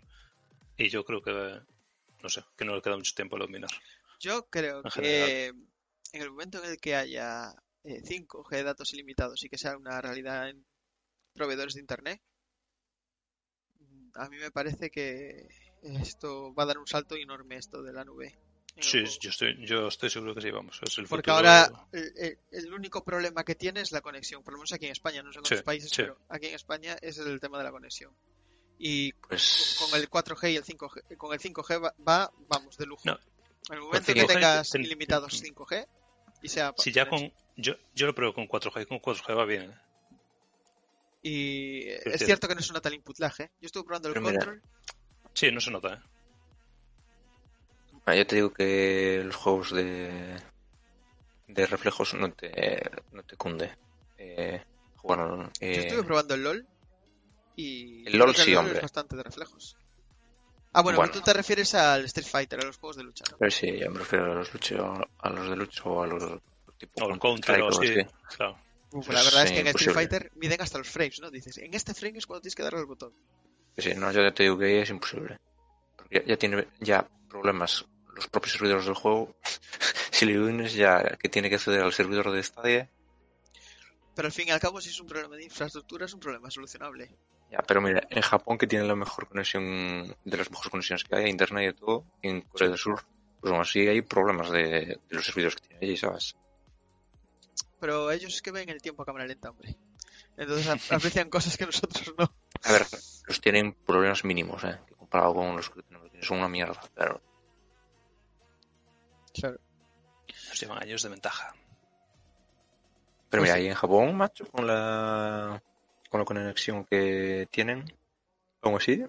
[0.76, 1.60] Y yo creo que,
[2.22, 3.70] no sé, que no le queda mucho tiempo a minar.
[4.18, 8.92] Yo creo En que en el momento en el que haya eh, 5G de datos
[8.92, 10.66] ilimitados y que sea una realidad en
[11.32, 12.20] proveedores de Internet,
[14.14, 15.46] a mí me parece que
[15.82, 18.36] esto va a dar un salto enorme esto de la nube.
[18.80, 20.78] Sí, yo estoy, yo estoy seguro que sí, vamos.
[20.82, 24.42] Es el Porque futuro- ahora el, el- el único problema que tiene es la conexión,
[24.42, 26.02] por lo menos aquí en España, no sé en Sí, otros países, sí.
[26.02, 28.12] pero aquí en España es el tema de la conexión.
[28.78, 32.86] Y Pues con el 4G y el 5G, con el 5G va, va, vamos, de
[32.86, 33.02] lujo.
[33.04, 33.18] No.
[33.68, 35.86] En el momento que 5G tengas ten- ilimitados ten- 5G
[36.42, 37.32] y sea Si ya con...
[37.56, 39.70] Yo, yo lo pruebo con 4G, con 4G va bien.
[39.70, 39.78] ¿eh?
[41.22, 42.24] Y es cierto.
[42.24, 43.50] cierto que no se nota el input lag, ¿eh?
[43.60, 44.62] Yo estuve probando el Pero mira, control.
[45.34, 46.09] Sí, no se nota, ¿eh?
[48.06, 50.36] Ah, yo te digo que los juegos de
[51.48, 53.76] de reflejos no te no te cunde
[54.18, 54.62] eh,
[54.96, 56.66] jugar eh, Yo estuve probando el LOL
[57.56, 58.80] y El LOL sí, es hombre.
[58.80, 59.76] bastante de reflejos.
[60.72, 61.12] Ah, bueno, Bueno.
[61.12, 63.36] tú te refieres al Street Fighter, a los juegos de lucha, ¿no?
[63.38, 66.40] pero sí, yo me refiero a los lucho, a los de lucha o a los
[66.78, 67.94] tipo O el counter, o sí,
[68.36, 68.56] claro.
[68.92, 69.94] Uf, la verdad es que en el Street.
[69.94, 71.30] Fighter miden hasta los frames, ¿no?
[71.30, 73.12] Dices, en este frame es cuando tienes que darle al botón.
[73.76, 75.36] Sí, no, yo ya te digo que es imposible.
[76.10, 79.34] Ya, ya tiene ya problemas los propios servidores del juego.
[80.10, 82.90] si le unes ya que tiene que acceder al servidor de Stadia.
[84.14, 86.50] Pero al fin y al cabo, si es un problema de infraestructura, es un problema
[86.50, 87.10] solucionable.
[87.50, 91.16] Ya, pero mira, en Japón que tiene la mejor conexión, de las mejores conexiones que
[91.16, 93.02] hay, internet y todo, en Corea del Sur,
[93.40, 96.36] pues aún así hay problemas de, de los servidores que tienen allí, ¿sabes?
[97.80, 99.76] Pero ellos es que ven el tiempo a cámara lenta, hombre.
[100.36, 102.32] Entonces ap- aprecian cosas que nosotros no.
[102.64, 102.86] A ver,
[103.26, 104.78] los tienen problemas mínimos, ¿eh?
[105.10, 107.20] Comparado con los que tenemos, que son una mierda, pero
[109.34, 109.58] Claro.
[110.48, 111.52] Nos llevan años de ventaja.
[113.28, 115.60] Pero mira, Pues- ahí en Japón, macho, con la,
[116.08, 117.84] con la conexión que tienen,
[118.62, 119.04] aún así,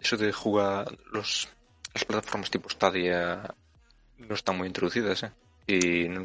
[0.00, 1.48] eso de jugar los,
[1.94, 3.54] las plataformas tipo Stadia
[4.18, 5.32] no están muy introducidas, ¿eh?
[5.68, 6.24] Y no,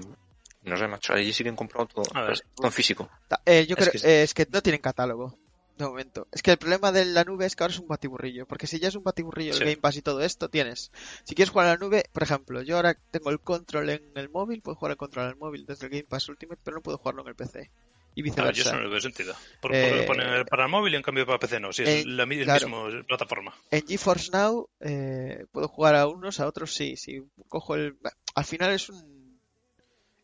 [0.64, 2.40] no sé, macho, allí siguen comprando todo, ver.
[2.56, 3.10] todo en físico.
[3.46, 5.38] Eh, yo Es creo que- eh, es que no tienen catálogo.
[5.82, 6.28] De momento.
[6.32, 8.46] Es que el problema de la nube es que ahora es un batiburrillo.
[8.46, 9.60] Porque si ya es un batiburrillo el.
[9.60, 10.92] Game Pass y todo esto, tienes.
[11.24, 14.30] Si quieres jugar a la nube, por ejemplo, yo ahora tengo el control en el
[14.30, 16.82] móvil, puedo jugar el control en el móvil desde el Game Pass Ultimate, pero no
[16.84, 17.72] puedo jugarlo en el PC.
[18.14, 18.62] Y Ah, yo viceversa.
[18.62, 19.34] eso no le veo sentido.
[19.62, 21.72] Por, Eh, por lo ponen para el móvil y en cambio para PC no.
[21.72, 22.68] Si es la mi- el claro.
[22.68, 23.54] mismo plataforma.
[23.72, 26.98] En GeForce Now eh, puedo jugar a unos, a otros sí.
[26.98, 27.98] Si cojo el.
[28.36, 29.40] Al final es un.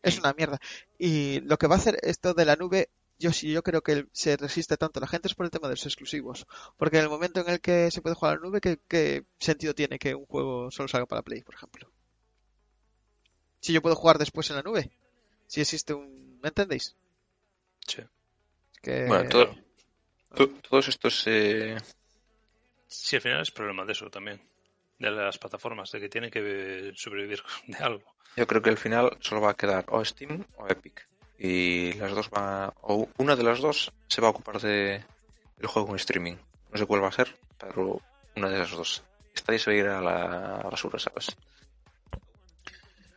[0.02, 0.20] Es Mm.
[0.20, 0.60] una mierda.
[0.98, 4.06] Y lo que va a hacer esto de la nube, yo sí, yo creo que
[4.12, 6.46] se resiste tanto la gente es por el tema de los exclusivos.
[6.76, 9.24] Porque en el momento en el que se puede jugar a la nube, ¿qué, qué
[9.38, 11.90] sentido tiene que un juego solo salga para Play, por ejemplo?
[13.60, 14.90] Si yo puedo jugar después en la nube.
[15.46, 16.38] Si existe un...
[16.42, 16.96] ¿Me entendéis?
[17.86, 18.02] Sí.
[18.02, 19.06] Es que...
[19.08, 19.54] Bueno, todo-
[20.36, 21.76] to- todos estos eh,
[22.86, 24.40] Sí, al final es problema de eso también.
[24.98, 28.14] De las plataformas, de que tienen que sobrevivir de algo.
[28.36, 31.06] Yo creo que al final solo va a quedar o Steam o Epic.
[31.38, 35.04] Y las dos van a- o una de las dos se va a ocupar de
[35.58, 36.34] el juego en streaming.
[36.72, 38.00] No sé cuál va a ser, pero
[38.36, 39.02] una de las dos.
[39.34, 41.36] Esta se va a ir a la basura, ¿sabes?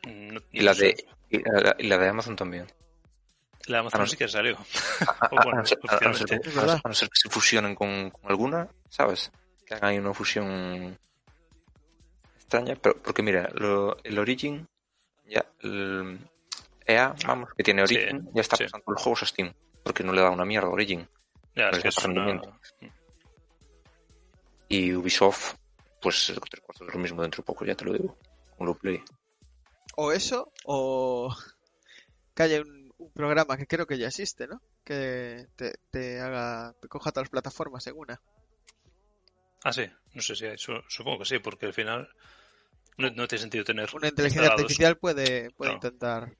[0.05, 0.95] Mm, no- Y la de
[1.29, 2.67] y la, y la de Amazon también.
[3.67, 4.07] La de Amazon no.
[4.07, 4.57] sí que salió.
[5.21, 5.79] A, no ser,
[6.27, 6.79] que- Es verdad.
[6.83, 9.31] a no ser que se fusionen con, con alguna, ¿sabes?
[9.65, 10.97] Que hagan ahí una fusión
[12.35, 14.67] extraña, pero porque mira, lo- el Origin,
[15.27, 16.19] ya, el
[16.91, 18.63] EA, vamos, que tiene Sí, Origin, ya está sí.
[18.65, 21.07] pasando los juegos a Steam, porque no le da una mierda a Origin.
[21.55, 22.25] Ya, es que es está una...
[22.25, 22.59] rendimiento.
[24.69, 25.55] Y Ubisoft,
[26.01, 28.17] pues tres cuartos de lo mismo dentro de poco, ya te lo digo,
[28.57, 29.03] con lo play.
[29.97, 31.35] O eso, o
[32.35, 34.61] que haya un, un programa que creo que ya existe, ¿no?
[34.83, 38.21] Que te, te haga, te coja todas las plataformas en una.
[39.63, 39.85] Ah, sí.
[40.13, 40.57] No sé si hay.
[40.57, 42.09] Su- Supongo que sí, porque al final
[42.97, 46.35] no, no tiene sentido tener Una inteligencia instalados- artificial puede, puede intentar.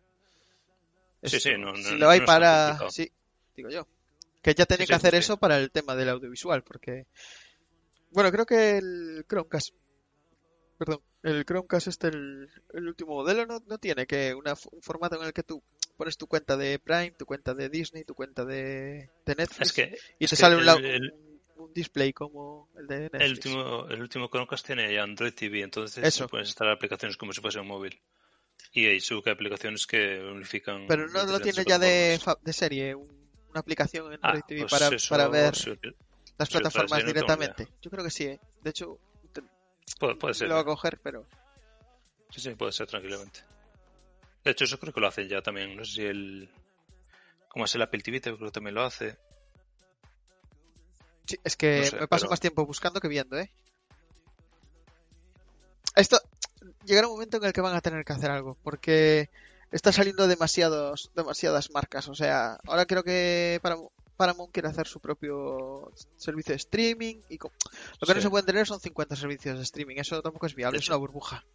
[1.23, 2.89] Sí, sí, no- si no- lo hay no para.
[2.89, 3.11] Sí,
[3.55, 3.87] digo yo.
[4.41, 7.05] Que ya tenían Sí, que hacer eso para el tema del audiovisual, porque.
[8.11, 9.73] Bueno, creo que el Chromecast.
[10.77, 15.15] Perdón, el Chromecast este, el, el último modelo, no, no tiene que una, un formato
[15.21, 15.61] en el que tú
[15.95, 19.61] pones tu cuenta de Prime, tu cuenta de Disney, tu cuenta de, de Netflix.
[19.69, 21.13] Es que Y te que sale un, el-
[21.57, 23.21] un display como el de Netflix.
[23.23, 26.27] el último, el último Chromecast tiene Android TV, entonces Eso.
[26.27, 28.01] puedes instalar aplicaciones como si fuese un móvil.
[28.73, 28.99] Y hay
[29.31, 30.85] aplicaciones que unifican.
[30.87, 34.61] Pero no lo tiene ya de, de serie, un- una aplicación en Ah, Android TV
[34.61, 35.53] pues para, eso, para ver
[36.37, 37.67] las si plataformas no directamente.
[37.81, 38.39] Yo creo que sí, ¿eh?
[38.63, 38.97] De hecho,
[39.33, 39.43] te-
[39.99, 40.47] puede, puede ser.
[40.47, 41.27] lo voy a coger, pero...
[42.29, 43.41] Sí, sí, puede ser tranquilamente.
[44.43, 45.75] De hecho, eso creo que lo hacen ya también.
[45.75, 46.49] No sé si el.
[47.49, 49.17] Como es el Apple TV, creo que también lo hace.
[51.25, 53.51] Sí, es que No sé, me paso pero- más tiempo buscando que viendo, ¿eh?
[55.95, 56.19] Esto
[56.85, 59.29] llegará un momento en el que van a tener que hacer algo, porque
[59.71, 62.07] está saliendo demasiados, demasiadas marcas.
[62.09, 67.37] O sea, ahora creo que Paramount, Paramount quiere hacer su propio servicio de streaming y
[67.37, 69.97] lo que no se pueden tener son 50 servicios de streaming.
[69.97, 71.45] Eso tampoco es viable, es una burbuja.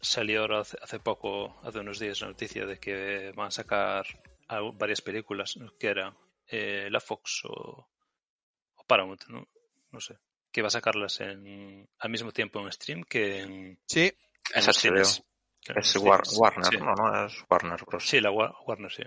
[0.00, 4.06] Salió ahora hace, hace poco, hace unos días, la noticia de que van a sacar
[4.74, 6.14] varias películas, que eran
[6.48, 7.88] eh, la Fox o,
[8.74, 9.48] o Paramount, ¿no?
[9.90, 10.18] No sé.
[10.54, 14.12] Que va a sacarlas en, al mismo tiempo en stream que en, en Sí,
[14.54, 15.00] HBO.
[15.00, 16.22] Es War-.
[16.36, 16.76] Warner, Sí.
[16.76, 18.06] no, no, es Warner Bros.
[18.08, 19.02] Sí, la Wa- Warner, sí.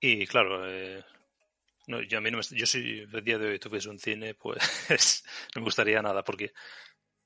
[0.00, 1.02] Y claro, eh,
[1.86, 4.34] no, yo, a mí no me- yo si el día de hoy tuviese un cine,
[4.34, 4.58] pues
[5.54, 6.52] no me gustaría nada, porque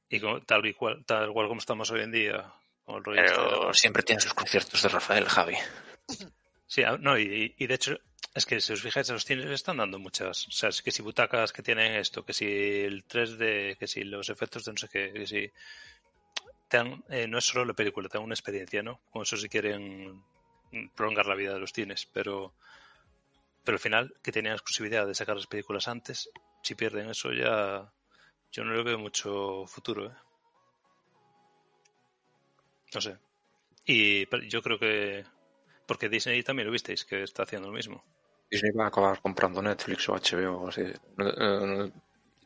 [0.09, 2.53] y como- tal, y cual, tal cual como estamos hoy en día,
[2.85, 5.57] con el rollo este de- Pero siempre tiene sus conciertos de Rafael, Javi.
[6.69, 7.99] Sí, no, y, y de hecho,
[8.37, 10.47] es que si os fijáis, los cines están dando muchas.
[10.49, 14.05] O sea, es que si butacas que tienen esto, que si el 3D, que si
[14.05, 15.51] los efectos de no sé qué, que si.
[16.69, 19.01] Dan, eh, no es solo la película, te dan una experiencia, ¿no?
[19.11, 20.23] Con eso si quieren
[20.95, 22.53] prolongar la vida de los cines, pero.
[23.65, 26.29] Pero al final, que tenían exclusividad de sacar las películas antes,
[26.63, 27.91] si pierden eso ya.
[28.53, 30.15] Yo no le veo mucho futuro, ¿eh?
[32.95, 33.17] No sé.
[33.87, 35.25] Y yo creo que.
[35.87, 38.05] Porque Disney también lo visteis, que está haciendo lo mismo.
[38.51, 40.83] Disney va a acabar comprando Netflix o HBO o así.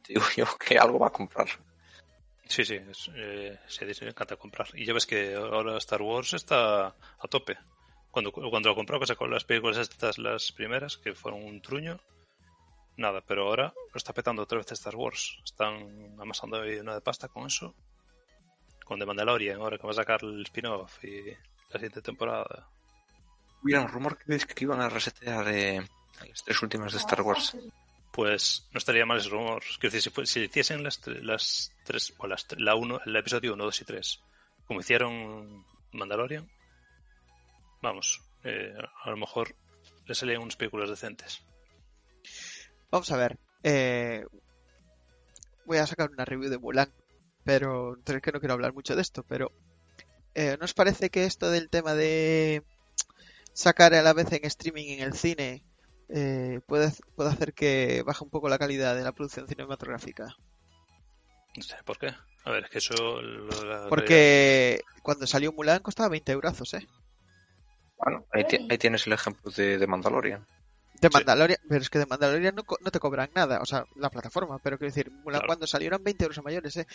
[0.09, 1.49] Digo yo que algo va a comprar.
[2.49, 4.69] Sí, sí, es, eh, sí, Disney le encanta comprar.
[4.75, 7.57] Y ya ves que ahora Star Wars está a tope.
[8.11, 12.01] Cuando, cuando lo compró, que sacó las películas estas, las primeras, que fueron un truño,
[12.97, 15.39] nada, pero ahora lo está petando otra vez Star Wars.
[15.45, 17.75] Están amasando una de pasta con eso.
[18.85, 22.69] Con The Mandalorian, ahora que va a sacar el spin-off y la siguiente temporada.
[23.62, 25.87] Hubiera un rumor que dice que iban a resetear eh,
[26.29, 27.57] las tres últimas de Star Wars.
[28.12, 29.62] Pues no estaría mal ese rumor.
[29.79, 33.55] Quiero decir, si, fue- si hiciesen las, las tres, o las, la uno, el episodio
[33.55, 34.20] 1, 2 y 3,
[34.66, 36.49] como hicieron Mandalorian,
[37.83, 39.55] vamos, eh, a lo mejor
[40.07, 41.40] le salían unas películas decentes.
[42.90, 43.38] Vamos a ver.
[43.62, 44.25] eh,
[45.64, 46.92] voy a sacar una review de Mulan,
[47.44, 49.53] pero es que no quiero hablar mucho de esto, pero
[50.35, 52.64] eh, ¿no os parece que esto del tema de
[53.53, 55.65] sacar a la vez en streaming en el cine
[56.09, 60.35] eh, puede, puede hacer que baje un poco la calidad de la producción cinematográfica?
[61.57, 62.13] No sé por qué.
[62.45, 63.21] A ver, es que eso.
[63.21, 66.87] lo- la- Porque cuando salió Mulan costaba 20 euros, ¿eh?
[67.99, 70.47] Bueno, ahí, ti- ahí tienes el ejemplo de, de Mandalorian.
[71.01, 71.13] De Sí.
[71.15, 74.11] Mandalorian, pero es que de Mandalorian no, co- no te cobran nada, o sea, la
[74.11, 75.47] plataforma, pero quiero decir, Mulan Claro.
[75.49, 76.87] cuando salió eran 20 euros a mayores, ¿eh?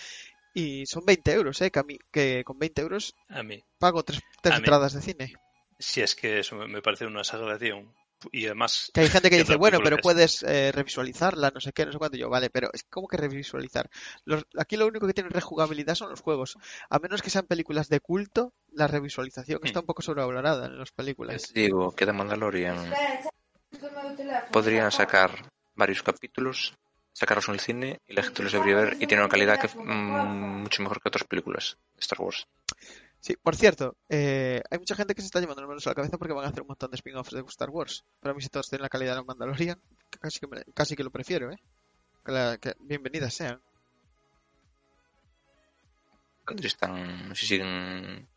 [0.54, 1.70] Y son 20 euros, ¿eh?
[1.70, 3.64] Que, a mí- que con 20 euros A mí.
[3.78, 5.34] pago tres, tres A mí- entradas de cine.
[5.78, 7.94] Si es que eso me- parece una exageración.
[8.32, 10.02] Y además, Que hay gente que ¿Qué dice, bueno, pero es?
[10.02, 12.18] puedes eh, revisualizarla, no sé qué, no sé cuánto.
[12.18, 13.90] Yo, vale, pero es como que revisualizar.
[14.24, 16.58] Los- aquí lo único que tiene rejugabilidad son los juegos.
[16.90, 19.84] A menos que sean películas de culto, la revisualización está Hmm.
[19.84, 21.52] un poco sobrevalorada en las películas.
[21.54, 22.78] Digo que de Mandalorian
[24.52, 26.74] podrían sacar varios capítulos,
[27.14, 29.68] sacarlos en el cine y la gente los debería ver y tiene una calidad que
[29.78, 32.48] mm, mucho mejor que otras películas de Star Wars.
[33.26, 35.96] Sí, por cierto, eh, hay mucha gente que se está llevando las manos a la
[35.96, 38.04] cabeza porque van a hacer un montón de spin-offs de Star Wars.
[38.22, 40.96] Pero a mí si todos tienen la calidad de Mandalorian, que casi que, me- casi
[40.96, 41.58] que lo prefiero, ¿eh?
[42.24, 43.60] Que, la- que bienvenidas sean.
[46.62, 48.28] Están, si siguen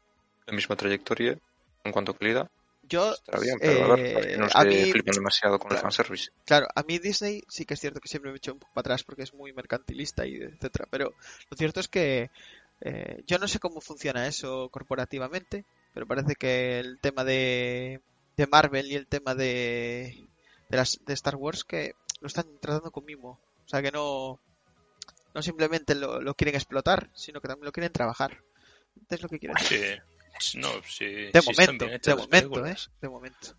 [0.46, 1.36] la misma trayectoria
[1.84, 2.48] en cuanto a calidad,
[2.84, 5.58] Yo, estará bien, pero a ver, eh, para que no a se mí- flipen demasiado
[5.58, 5.82] con el Claro.
[5.82, 6.30] fanservice.
[6.46, 8.86] Claro, a mí Disney sí que es cierto que siempre me echo un poco para
[8.94, 11.12] atrás porque es muy mercantilista y etcétera, pero
[11.50, 12.30] lo cierto es que
[12.80, 15.64] eh, yo no sé cómo funciona eso corporativamente,
[15.94, 18.00] pero parece que el tema de,
[18.36, 20.26] de Marvel y el tema de,
[20.68, 24.38] de, las, de Star Wars que lo están tratando con mimo, o sea que no
[25.34, 28.42] no simplemente lo, lo quieren explotar, sino que también lo quieren trabajar.
[29.10, 29.56] Es lo que quieren.
[29.58, 30.58] sí.
[30.58, 31.04] No, sí.
[31.32, 32.76] De sí momento, de las momento, ¿eh?
[33.00, 33.54] De momento.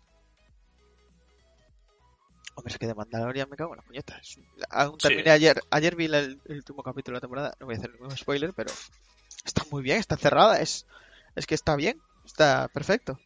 [2.54, 4.18] Hombre, es que de Mandalorian me cago en la puñeta.
[4.18, 5.08] Es un- Aún Sí.
[5.08, 5.62] terminé ayer.
[5.70, 7.54] Ayer vi la- el último capítulo de la temporada.
[7.60, 8.70] No voy a hacer ningún spoiler, pero
[9.44, 10.60] está muy bien, está cerrada.
[10.60, 10.86] Es,
[11.34, 13.18] es que está bien, está perfecto.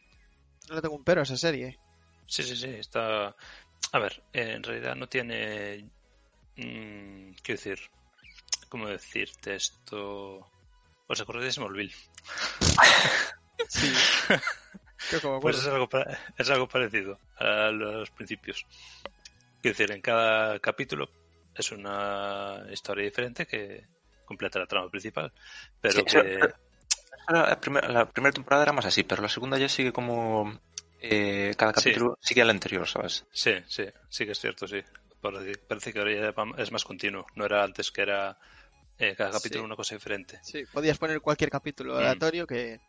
[0.68, 1.78] No le tengo un pero a esa serie.
[2.26, 2.68] Sí, sí, sí.
[2.68, 3.34] Está.
[3.92, 5.88] A ver, en realidad no tiene.
[6.56, 7.78] mm, quiero decir.
[8.68, 10.50] ¿Cómo decirte esto?
[11.06, 11.94] ¿Os acordáis de Smallville?
[13.68, 13.92] Sí.
[15.40, 15.88] Pues es algo,
[16.36, 18.66] es algo parecido a los principios.
[19.62, 21.08] Quiero decir, en cada capítulo
[21.54, 23.86] es una historia diferente que
[24.24, 25.32] completa la trama principal.
[25.80, 26.38] Pero Sí, que.
[27.28, 30.60] La, la primer- la primera temporada era más así, pero la segunda ya sigue como...
[31.00, 31.76] eh, cada Sí.
[31.90, 33.24] capítulo sigue al anterior, ¿sabes?
[33.32, 34.82] Sí, sí, sí que es cierto, sí.
[35.20, 37.24] Parece, parece que ahora ya es más continuo.
[37.34, 38.36] No era antes que era
[38.98, 39.66] eh, cada capítulo Sí.
[39.66, 40.38] una cosa diferente.
[40.42, 41.98] Sí, podías poner cualquier capítulo Mm.
[41.98, 42.80] aleatorio que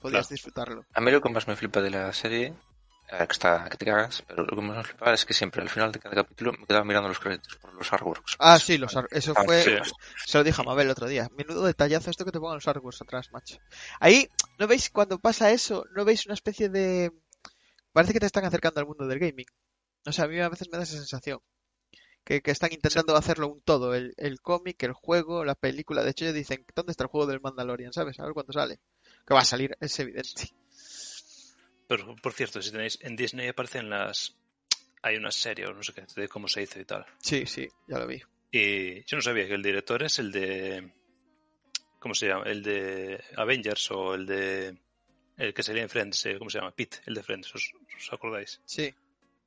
[0.00, 0.28] podías Claro.
[0.30, 0.86] disfrutarlo.
[0.94, 2.54] A mí lo que más me flipa de la serie,
[3.18, 5.68] que está que te cagas, pero lo que más me flipa es que siempre al
[5.68, 8.36] final de cada capítulo me quedaba mirando los créditos por los artworks.
[8.38, 9.62] Ah, sí, los ar- eso Ah, fue.
[9.62, 9.70] sí.
[10.26, 11.28] Se lo dije a Mabel el otro día.
[11.36, 13.58] Menudo detallazo esto que te pongan los artworks atrás, macho.
[14.00, 15.84] Ahí, ¿no veis cuando pasa eso?
[15.94, 17.12] ¿No veis una especie de.
[17.92, 19.46] Parece que te están acercando al mundo del gaming.
[20.06, 21.40] O sea, a mí a veces me da esa sensación.
[22.24, 23.94] Que, que están intentando hacerlo un todo.
[23.94, 26.02] El, el cómic, el juego, la película.
[26.04, 27.92] De hecho, ellos dicen, ¿dónde está el juego del Mandalorian?
[27.92, 28.18] ¿Sabes?
[28.20, 28.78] A ver cuándo sale.
[29.26, 30.50] Que va a salir, es evidente.
[31.88, 34.36] Pero, por cierto, si tenéis en Disney aparecen las.
[35.02, 37.04] Hay una serie, o no sé qué, de cómo se hizo y tal.
[37.18, 38.22] Sí, sí, ya lo vi.
[38.52, 40.92] Y yo no sabía que el director es el de.
[41.98, 42.44] ¿Cómo se llama?
[42.46, 44.78] El de Avengers o el de.
[45.36, 46.70] El que sería en Friends, eh, ¿cómo se llama?
[46.72, 48.60] Pete, el de Friends, ¿os, os acordáis?
[48.64, 48.94] Sí.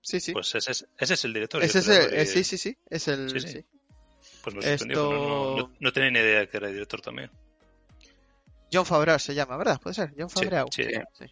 [0.01, 0.33] Sí, sí.
[0.33, 1.63] Pues ese es, ese es el director.
[1.63, 2.77] Ese el es el- eh, sí, sí, sí.
[2.89, 3.29] Es el.
[3.29, 3.47] Sí, sí.
[3.49, 3.65] sí.
[4.43, 7.31] Pues me sorprendió, pero no, Esto- no- no tenía ni idea que era director también.
[8.73, 9.79] John Favreau se llama, ¿verdad?
[9.81, 10.13] ¿Puede ser?
[10.17, 10.67] John Favreau.
[10.71, 10.83] sí.
[11.17, 11.25] sí.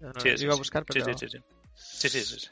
[0.00, 1.18] No Sí, lo iba a buscar, Sí, pero.
[1.18, 1.44] sí, sí, sí.
[1.74, 2.48] Sí, sí, sí.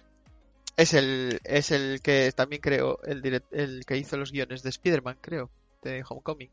[0.76, 4.68] Es el, es el que también creó, el, direct- el que hizo los guiones de
[4.70, 5.50] Spider-Man, creo,
[5.82, 6.50] de Homecoming.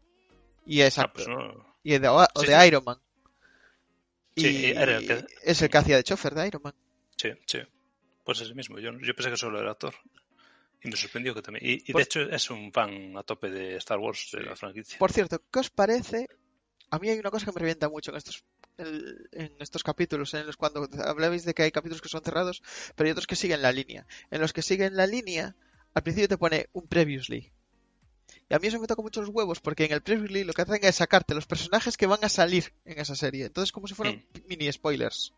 [0.65, 1.75] Y es Ah, pues no.
[1.83, 2.67] Y de, o de.
[2.67, 2.97] Iron Man.
[4.35, 6.73] Sí, Y era el que- es el que hacía de chofer de Iron Man.
[7.17, 7.59] Sí, sí.
[8.23, 8.79] Pues ese mismo.
[8.79, 9.93] Yo, yo pensé que solo era actor.
[10.83, 11.65] Y me sorprendió que también.
[11.65, 14.97] Y, de hecho es un fan a tope de Star Wars, de la franquicia.
[14.97, 16.27] Por cierto, ¿qué os parece?
[16.89, 18.43] A mí hay una cosa que me revienta mucho en estos,
[18.77, 22.61] el- en estos capítulos, en los cuando hablabais de que hay capítulos que son cerrados,
[22.95, 24.05] pero hay otros que siguen la línea.
[24.31, 25.55] En los que siguen la línea,
[25.93, 27.51] al principio te pone un previously.
[28.49, 30.63] Y a mí eso me toca mucho los huevos, porque en el previously lo que
[30.63, 33.45] hacen es sacarte los personajes que van a salir en esa serie.
[33.45, 35.33] Entonces, como si fueran mini spoilers.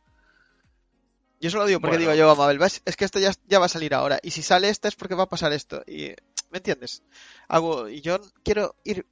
[1.42, 2.12] Yo eso lo digo porque Bueno.
[2.12, 4.20] digo yo a Mabel, "Ves, es que esto ya, ya va a salir ahora.
[4.24, 5.84] Y si sale esta es porque va a pasar esto.
[5.86, 6.14] Y,
[6.50, 7.04] ¿Me entiendes?
[7.50, 9.06] Hago, y yo quiero ir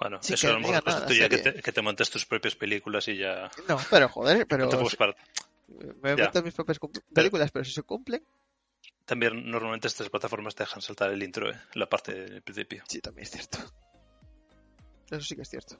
[0.00, 0.82] Bueno, eso que a lo mejor
[1.28, 3.50] que te, que te montes tus propias películas y ya.
[3.68, 5.14] No, pero joder, pero no te parar.
[6.02, 6.78] me meto mis propias
[7.12, 8.24] películas, pero si se cumplen,
[9.04, 11.60] También normalmente estas plataformas te dejan saltar el intro, ¿eh?
[11.74, 12.82] la parte del principio.
[12.88, 13.58] sí, también es cierto.
[15.10, 15.76] Eso sí que es cierto.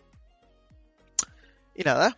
[1.74, 2.16] Y nada,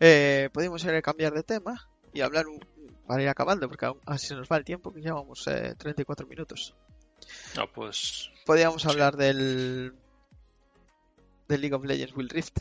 [0.00, 2.60] eh, podemos ir a cambiar de tema y hablar un-
[3.06, 6.26] para ir acabando, porque aún así se nos va el tiempo, que llevamos eh, 34
[6.26, 6.74] minutos.
[7.56, 8.30] No, pues.
[8.44, 8.88] Podríamos Sí.
[8.90, 9.94] hablar del
[11.58, 12.58] League of Legends Will Rift.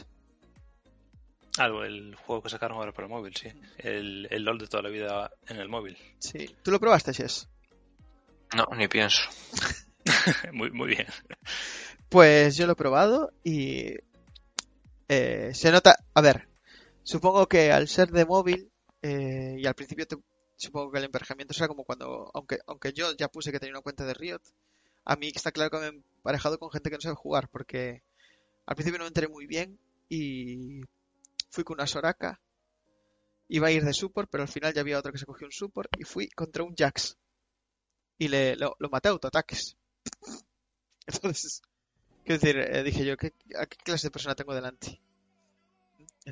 [1.58, 3.50] Algo, el juego que sacaron ahora para el móvil, sí.
[3.78, 5.98] El, el LOL de toda la vida en el móvil.
[6.18, 6.50] Sí.
[6.64, 7.48] ¿Tú lo probaste, Jess?
[8.56, 9.22] No, ni pienso.
[10.54, 11.06] muy, muy bien.
[12.10, 13.94] Pues yo lo he probado y
[15.10, 16.48] eh, se nota, a ver,
[17.04, 18.72] supongo que al ser de móvil
[19.02, 20.18] eh, y al principio te-
[20.56, 23.82] supongo que el emparejamiento será como cuando, aunque, aunque yo ya puse que tenía una
[23.82, 24.42] cuenta de Riot,
[25.06, 28.02] a mí está claro que me he emparejado con gente que no sabe jugar porque
[28.66, 30.82] al principio no me enteré muy bien y
[31.50, 32.42] fui con una Soraka,
[33.58, 35.54] iba a ir de support, pero al final ya había otro que se cogió un
[35.54, 37.18] support y fui contra un Jax
[38.18, 39.78] y le, lo, lo maté a autoataques.
[41.08, 41.62] Entonces,
[42.26, 45.02] quiero decir, eh, dije yo, ¿qué, ¿a qué clase de persona tengo delante?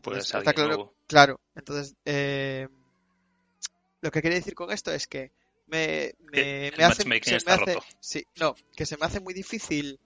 [0.02, 1.40] Pues está claro, claro.
[1.56, 2.68] Entonces, eh,
[4.02, 5.32] lo que quería decir con esto es que
[5.68, 6.14] me,
[6.86, 10.00] hace, se me hace- sí, no, que se me hace muy difícil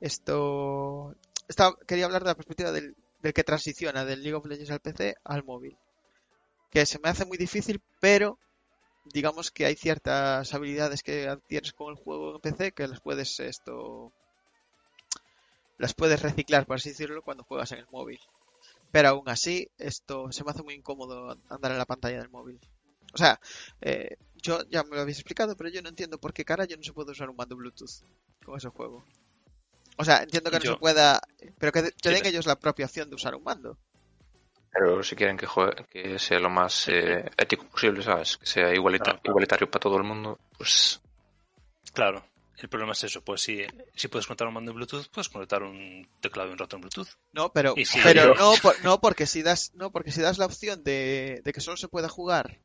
[0.00, 1.14] esto.
[1.48, 4.80] Estaba, quería hablar de la perspectiva del, del que transiciona del League of Legends al
[4.80, 5.76] PC al móvil.
[6.70, 8.38] Que se me hace muy difícil, pero
[9.12, 13.40] digamos que hay ciertas habilidades que adquieres con el juego en PC que las puedes
[13.40, 14.12] esto
[15.78, 18.18] las puedes reciclar, por así decirlo, cuando juegas en el móvil.
[18.90, 22.58] Pero aún así, esto se me hace muy incómodo andar en la pantalla del móvil.
[23.14, 23.40] O sea,
[23.80, 26.76] eh, yo ya me lo habéis explicado, pero yo no entiendo por qué cara yo
[26.76, 28.02] no se puede usar un mando Bluetooth
[28.44, 29.04] con ese juego.
[29.98, 31.20] O sea, entiendo que no Yo- se pueda,
[31.58, 33.76] pero que, que den ellos la propia opción de usar un mando.
[34.72, 38.36] Pero si quieren que juegue, que sea lo más eh, ético posible, ¿sabes?
[38.36, 39.32] Que sea igualita- Claro, claro.
[39.32, 41.00] igualitario para todo el mundo, pues
[41.92, 42.24] Claro.
[42.58, 45.62] El problema es eso, pues si, si puedes conectar un mando en Bluetooth, puedes conectar
[45.62, 47.06] un teclado y un ratón Bluetooth.
[47.32, 50.46] No, pero, pero yo- no, por- no porque si das, no porque si das la
[50.46, 52.58] opción de, de que solo se pueda jugar,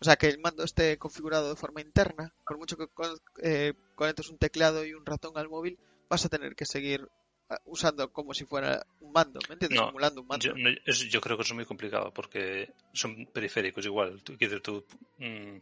[0.00, 3.74] o sea que el mando esté configurado de forma interna, por mucho que con- eh,
[3.96, 5.76] conectes un teclado y un ratón al móvil,
[6.12, 7.08] vas a tener que seguir
[7.48, 9.80] ah, usando como si fuera un mando, ¿me entiendes?
[9.80, 10.44] No, Simulando un mando.
[10.46, 14.22] Yo, no, es- yo creo que eso es muy complicado porque son periféricos igual.
[14.22, 14.84] Tú, tú,
[15.18, 15.56] mm,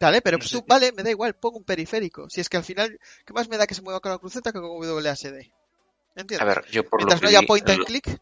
[0.00, 0.58] Vale, pero no pues sé.
[0.58, 2.28] tú, vale, me da igual, pongo un periférico.
[2.28, 4.52] Si es que al final, ¿qué más me da que se mueva con la cruceta
[4.52, 5.52] que con WSD?
[6.16, 6.40] ¿Entiendes?
[6.40, 8.20] a ver, yo por lo Mientras que no haya vi, point and click.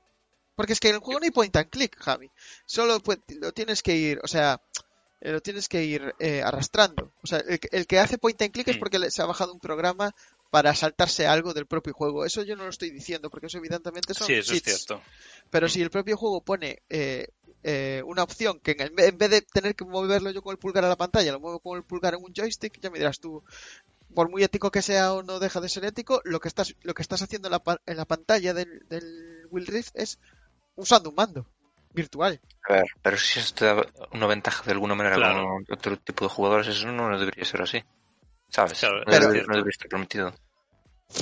[0.55, 2.31] Porque es que en el juego no hay point and click, Javi.
[2.67, 4.61] Solo pues, lo tienes que ir, o sea,
[5.23, 7.15] eh, lo tienes que ir eh, arrastrando.
[7.23, 8.81] O sea, el, que- el que hace point and click es Mm.
[8.81, 10.15] porque se ha bajado un programa
[10.53, 12.27] para saltarse algo del propio juego.
[12.27, 15.01] Eso yo no lo estoy diciendo, porque eso evidentemente son sí, eso es cierto.
[15.51, 17.29] Pero si el propio juego pone eh,
[17.63, 20.59] eh, una opción que en, el- en vez de tener que moverlo yo con el
[20.59, 23.19] pulgar a la pantalla, lo muevo con el pulgar en un joystick, ya me dirás
[23.19, 23.43] tú,
[24.15, 26.93] por muy ético que sea o no deja de ser ético, lo que estás, lo
[26.93, 30.19] que estás haciendo en la, pa- en la pantalla del, del Will Rift es
[30.77, 31.47] usando un mando
[31.95, 32.39] virtual.
[32.69, 35.47] A ver, pero si eso te da una ventaja de alguna manera Claro.
[35.49, 37.83] con otro tipo de jugadores, eso no debería ser así.
[38.53, 38.79] ¿Sabes?
[38.81, 40.35] Claro, no, Pero- no debería estar permitido.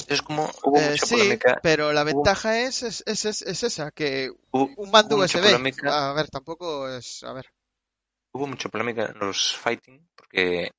[0.08, 1.58] Es como hubo Eh, mucha sí, polémica.
[1.62, 6.10] pero la ventaja es, es, es, es- es esa, que Hubo, un mando USB, polémica,
[6.10, 7.46] a ver, tampoco es, a ver,
[8.32, 10.70] hubo mucha polémica en los fighting, porque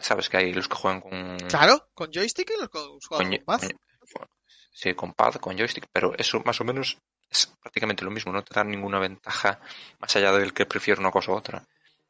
[0.00, 3.44] sabes que hay los que juegan con, claro, con joystick y los con, con con,
[3.44, 3.60] pad.
[3.60, 4.28] con-
[4.72, 6.96] sí, con pad, con joystick, pero eso más o menos
[7.28, 9.60] es prácticamente lo mismo, no te da ninguna ventaja
[9.98, 11.62] más allá del que prefiere una cosa u otra.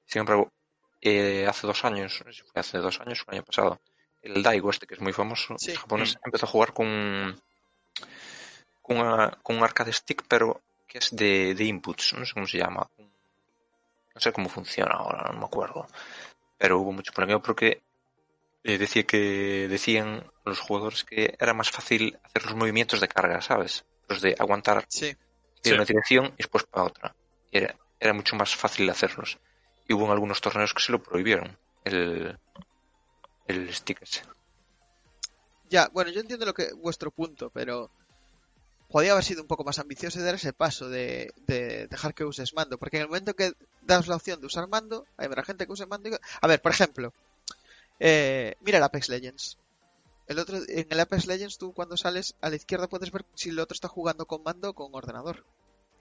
[0.05, 0.49] Sin embargo,
[1.01, 3.81] eh, hace dos años, no sé si fue hace dos años o el año pasado,
[4.23, 5.75] el Daigo este que es muy famoso, Sí.
[5.75, 7.41] japonés, empezó a jugar con,
[8.83, 12.47] con, una- con un arcade stick, pero que es de, de inputs, no sé cómo
[12.47, 12.89] se llama.
[14.15, 15.87] No sé cómo funciona ahora, no me acuerdo.
[16.59, 17.83] Pero hubo mucho polémica porque
[18.65, 23.41] eh, decía que decían los jugadores que era más fácil hacer los movimientos de carga,
[23.43, 23.85] ¿sabes?
[24.09, 25.17] Los de aguantar Sí, de
[25.63, 25.73] Sí.
[25.73, 27.15] una dirección y después para otra.
[27.51, 29.39] Y era, era mucho más fácil hacerlos.
[29.89, 32.39] Y hubo en algunos torneos que se lo prohibieron, el,
[33.47, 33.71] el.
[35.69, 37.91] Ya, bueno, yo entiendo lo que vuestro punto, pero
[38.89, 42.55] podía haber sido un poco más ambicioso dar ese paso de, de dejar que uses
[42.55, 45.67] mando, porque en el momento que das la opción de usar mando, hay habrá gente
[45.67, 46.09] que use mando.
[46.09, 47.13] y- A ver, por ejemplo,
[47.99, 49.59] eh, mira el Apex Legends.
[50.29, 53.51] El otro, en el Apex Legends tú cuando sales a la izquierda puedes ver si
[53.51, 55.45] el otro está jugando con mando o con ordenador.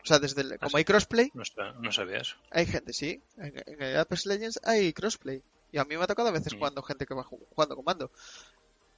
[0.05, 0.77] O sea, desde el- como sí.
[0.77, 2.35] hay crossplay, No, sa- no sabía eso.
[2.51, 3.21] hay gente, sí.
[3.37, 5.41] En, en el Apex Legends hay crossplay.
[5.71, 6.57] Y a mí me ha tocado a veces Mm.
[6.59, 8.11] jugando gente que va ju- jugando con mando.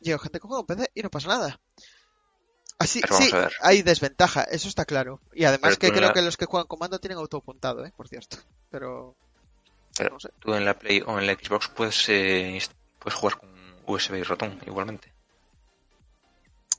[0.02, 1.60] Llego gente que juega con PC y no pasa nada.
[2.80, 3.32] Así, sí,
[3.62, 5.20] hay desventaja, eso está claro.
[5.34, 7.92] Y además Pero que creo la- que los que juegan con mando tienen autoapuntado, ¿eh?
[7.98, 8.38] Por cierto.
[8.70, 9.16] Pero...
[9.98, 10.30] Pero no sé.
[10.40, 12.60] tú en la Play o en la Xbox puedes, eh,
[13.00, 13.50] puedes jugar con
[13.88, 15.12] USB y ratón igualmente.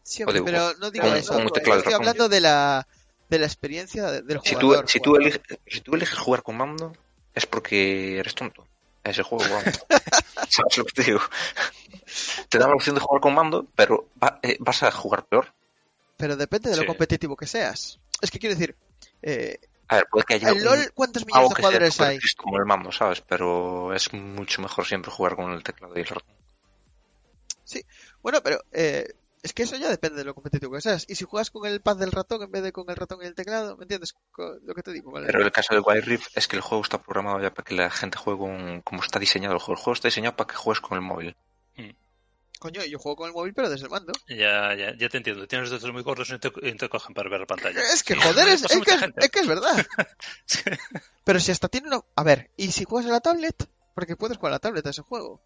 [0.05, 0.45] Sí, pero
[0.79, 1.39] no digo con- eso.
[1.41, 2.87] Estoy hablando de la,
[3.29, 4.89] de la experiencia de- del Si tú, jugador.
[4.89, 6.93] si, tú eliges, si tú eliges jugar con mando,
[7.35, 8.67] es porque eres tonto.
[9.05, 9.45] A ese juego.
[10.49, 11.21] ¿Sabes lo que te digo?
[12.49, 15.53] Te dan la opción de jugar con mando, pero va- eh, vas a jugar peor.
[16.17, 16.87] Pero depende de lo Sí.
[16.89, 18.01] competitivo que seas.
[18.21, 18.77] Es que quiero decir,
[19.23, 19.59] eh,
[19.91, 22.19] A ver, puede que haya ¿El un- LOL cuántos millones de jugadores hay?
[22.37, 23.21] como el mando, ¿sabes?
[23.23, 26.35] Pero es mucho mejor siempre jugar con el teclado y el ratón.
[28.23, 29.15] Bueno, pero eh,
[29.59, 31.05] que eso ya depende de lo competitivo que seas.
[31.09, 33.27] Y si juegas con el pad del ratón en vez de con el ratón y
[33.27, 34.15] el teclado, ¿me entiendes
[34.63, 35.19] lo que te digo?
[35.19, 37.65] El- Pero el caso de Wild Rift es que el juego está programado ya para
[37.67, 38.83] que la gente juegue con...
[38.83, 39.77] como está diseñado el juego.
[39.79, 41.37] El juego está diseñado para que juegues con el móvil.
[42.61, 44.13] Coño, yo juego con el móvil, pero desde el mando.
[44.29, 45.47] Ya, ya, ya te entiendo.
[45.47, 47.81] Tienes los dedos muy cortos y te, y te cogen para ver la pantalla.
[47.93, 49.87] Es que Sí, joder, es, es que, es, que verdad.
[51.25, 52.01] Pero si hasta tiene una...
[52.17, 53.69] A ver, ¿y si juegas a la tablet?
[53.95, 55.41] Porque puedes jugar a la tablet a ese juego.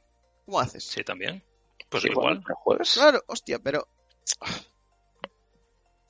[0.46, 0.84] ¿Cómo haces?
[0.84, 1.44] Sí, también.
[1.90, 2.38] Pues igual.
[2.40, 2.94] bueno, juegues.
[2.94, 3.86] Claro, hostia, pero...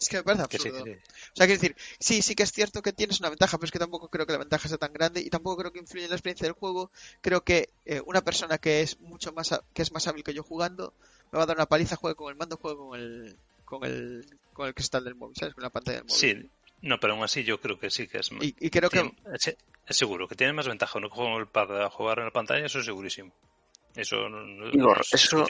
[0.00, 0.84] Es que me parece Que sí, absurdo.
[0.84, 1.00] que sí.
[1.32, 3.70] O sea, quiero decir, sí, sí que es cierto que tienes una ventaja, pero es
[3.70, 6.10] que tampoco creo que la ventaja sea tan grande y tampoco creo que influya en
[6.10, 6.90] la experiencia del juego.
[7.20, 10.42] Creo que eh, una persona que es mucho más que es más hábil que yo
[10.42, 10.92] jugando
[11.30, 14.26] me va a dar una paliza, juegue con el mando, juegue con el con el
[14.52, 15.54] con el cristal del móvil, ¿sabes?
[15.54, 16.18] Con la pantalla del móvil.
[16.18, 16.50] Sí,
[16.82, 18.30] no, pero aún así yo creo que sí que es.
[18.40, 19.56] Y, y creo que tiene- es,
[19.86, 22.24] es seguro que tiene más ventaja uno que juega con el pad a jugar en
[22.24, 23.32] la pantalla, eso es segurísimo.
[23.94, 25.46] Eso no, no- no es eso-.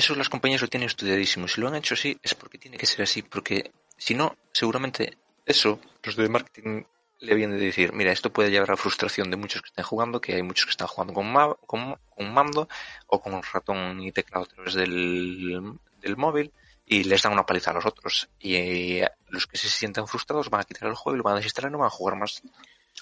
[0.00, 1.46] Eso las compañías lo tienen estudiadísimo.
[1.46, 3.22] Si lo han hecho así, es porque tiene que ser así.
[3.22, 6.84] Porque si no, seguramente eso, los de marketing
[7.20, 10.20] le vienen de decir, mira, esto puede llevar a frustración de muchos que estén jugando,
[10.22, 12.66] que hay muchos que están jugando con, ma- con, con mando
[13.08, 16.50] o con ratón y teclado a través del, del móvil
[16.86, 18.30] y les dan una paliza a los otros.
[18.38, 21.34] Y eh, los que se sientan frustrados van a quitar el juego y lo van
[21.34, 22.42] a desinstalar y no van a jugar más.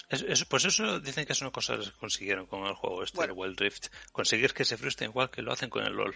[0.09, 3.15] Es- es- pues eso dicen que es una cosa que consiguieron con el juego este,
[3.15, 3.33] Bueno.
[3.33, 3.87] el Wild Rift.
[4.11, 6.13] Conseguir que se frustren igual que lo hacen con el LOL.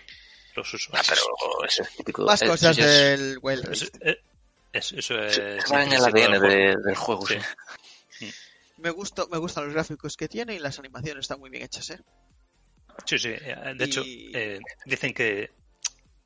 [0.55, 1.07] Los Ah, usuarios.
[1.09, 2.23] pero eso es típico.
[2.25, 3.95] más eso cosas es- del Wild Eso, Rift.
[4.05, 4.21] eh,
[4.73, 5.35] es- eso es.
[5.35, 6.47] se- se va en el ADN del juego.
[6.47, 7.35] de- del juego, Sí.
[8.09, 8.31] sí.
[8.77, 11.89] Me gusta, me gustan los gráficos que tiene y las animaciones están muy bien hechas,
[11.91, 11.99] ¿eh?
[13.05, 13.29] Sí, sí.
[13.29, 15.51] eh, De hecho, eh, dicen que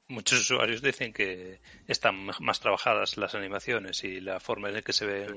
[0.07, 4.93] muchos usuarios dicen que están más trabajadas las animaciones y la forma en la que
[4.93, 5.28] se ve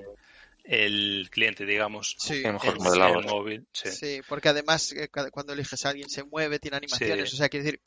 [0.64, 2.74] el cliente, digamos, Sí, mejor
[3.18, 3.66] el móvil.
[3.72, 3.91] Sí.
[3.91, 7.36] Sí, porque además eh, cada- cuando eliges a alguien se mueve, tiene animaciones, Sí.
[7.36, 7.80] o sea, quiero decir,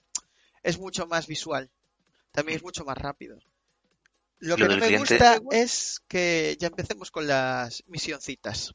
[0.64, 1.70] es mucho más visual.
[2.32, 3.38] También es mucho más rápido.
[4.40, 8.74] Lo que no me cliente- gusta es que ya empecemos con las misioncitas.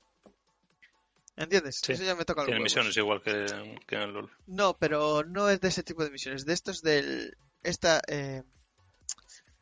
[1.37, 1.81] ¿Entiendes?
[1.85, 3.47] Sí, Eso ya me toca Tiene misiones igual que,
[3.87, 4.31] que en el LOL.
[4.47, 6.45] No, pero no es de ese tipo de misiones.
[6.45, 7.37] De estos del...
[7.63, 8.01] Esta...
[8.09, 8.43] Eh...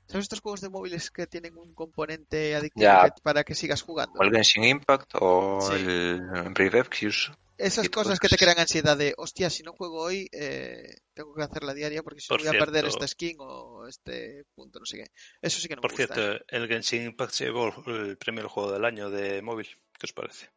[0.09, 3.13] ¿Sabes estos juegos de móviles que tienen un componente adictivo Ya.
[3.23, 4.19] para que sigas jugando?
[4.19, 5.75] O el Genshin Impact o Sí.
[5.75, 6.21] el
[6.55, 7.33] Brave Exvius.
[7.59, 8.37] Esas cosas que eso.
[8.37, 12.03] te crean ansiedad de, hostia, si no juego hoy, eh, tengo que hacer la diaria
[12.03, 15.07] porque si no voy a perder esta skin o este punto, no sé qué.
[15.41, 16.15] Eso sí que no Por me gusta.
[16.15, 19.69] cierto, el Genshin Impact se llevó el premio al juego del año de móvil.
[19.99, 20.51] ¿Qué os parece?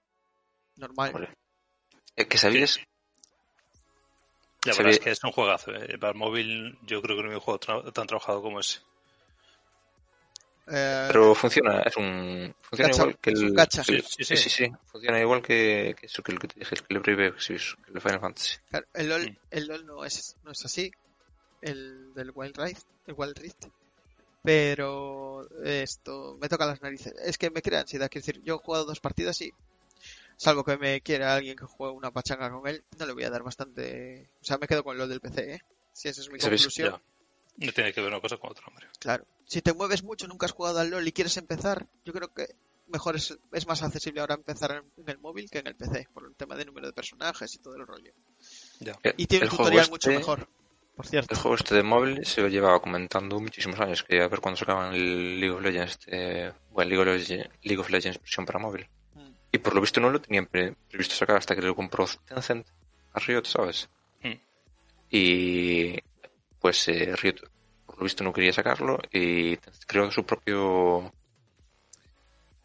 [0.76, 1.12] Normal.
[1.16, 1.34] Hombre.
[2.16, 2.80] Eh, que sabías,
[4.66, 5.72] La Se verdad ve- es que es un juegazo.
[5.74, 5.98] ¿eh?
[5.98, 8.80] Para el móvil yo creo que no hay un juego tra- tan trabajado como ese.
[10.72, 14.36] Eh, pero funciona, es un funciona Gacha, igual que el Sí, sí, sí, sí.
[14.38, 17.28] sí, sí, funciona igual que, que eso que el que te dije, que el Brave
[17.28, 18.58] Exvius, que el Final Fantasy.
[18.70, 19.38] claro, el LOL, Mm.
[19.52, 20.92] el LOL no, es, no es así.
[21.62, 23.66] El del Wild Rift, el Wild Rift.
[24.44, 27.14] Pero esto me toca las narices.
[27.26, 28.10] Es que me crea ansiedad.
[28.10, 29.52] Quiero decir, yo he jugado dos partidas y,
[30.38, 33.30] salvo que me quiera alguien que juegue una pachanga con él, no le voy a
[33.30, 34.30] dar bastante.
[34.42, 35.62] O sea, me quedo con el LOL del PC, ¿eh?
[35.92, 37.02] Si esa es mi conclusión.
[37.60, 38.88] No tiene que ver una cosa con otra, hombre.
[39.00, 39.26] Claro.
[39.46, 42.48] Si te mueves mucho, nunca has jugado al LOL y quieres empezar, yo creo que
[42.88, 46.26] mejor es, es más accesible ahora empezar en, el móvil que en el PC, por
[46.26, 48.12] el tema de número de personajes y todo el rollo.
[48.80, 48.98] Ya.
[49.04, 50.48] Eh, Y tiene el un juego tutorial este- mucho mejor,
[50.96, 51.34] por cierto.
[51.34, 54.58] El juego este de móvil se lo llevaba comentando muchísimos años, que a ver cuándo
[54.58, 58.60] sacaban el League of Legends, este, bueno, League of Legends, League of Legends versión para
[58.60, 58.88] móvil.
[59.16, 59.32] Mm.
[59.52, 62.68] Y por lo visto no lo tenían pre- previsto sacar hasta que lo compró Tencent
[63.14, 63.90] a Riot, ¿sabes?
[64.24, 64.34] Mm.
[65.12, 65.96] Y
[66.60, 67.36] pues eh, Riot
[67.86, 69.58] por lo visto no quería sacarlo y
[69.88, 71.12] creó su propio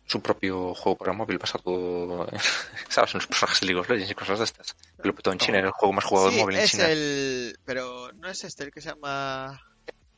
[0.06, 2.26] su propio juego para móvil basado
[2.88, 3.14] ¿sabes?
[3.14, 4.74] en los personajes de League of Legends y cosas de estas.
[4.74, 6.70] Que Lo petó en China, era el juego más jugado Sí, de móvil en es
[6.72, 6.88] China.
[6.90, 7.58] el...
[7.64, 9.60] Pero no es este el que se llama...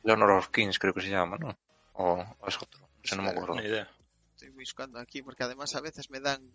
[0.03, 1.57] El Honor of Kings creo que se llama, ¿no?
[1.93, 3.55] O, o es otro, no sé, no me acuerdo.
[3.55, 3.89] Ni idea.
[4.33, 6.51] Estoy buscando aquí porque además a veces me dan...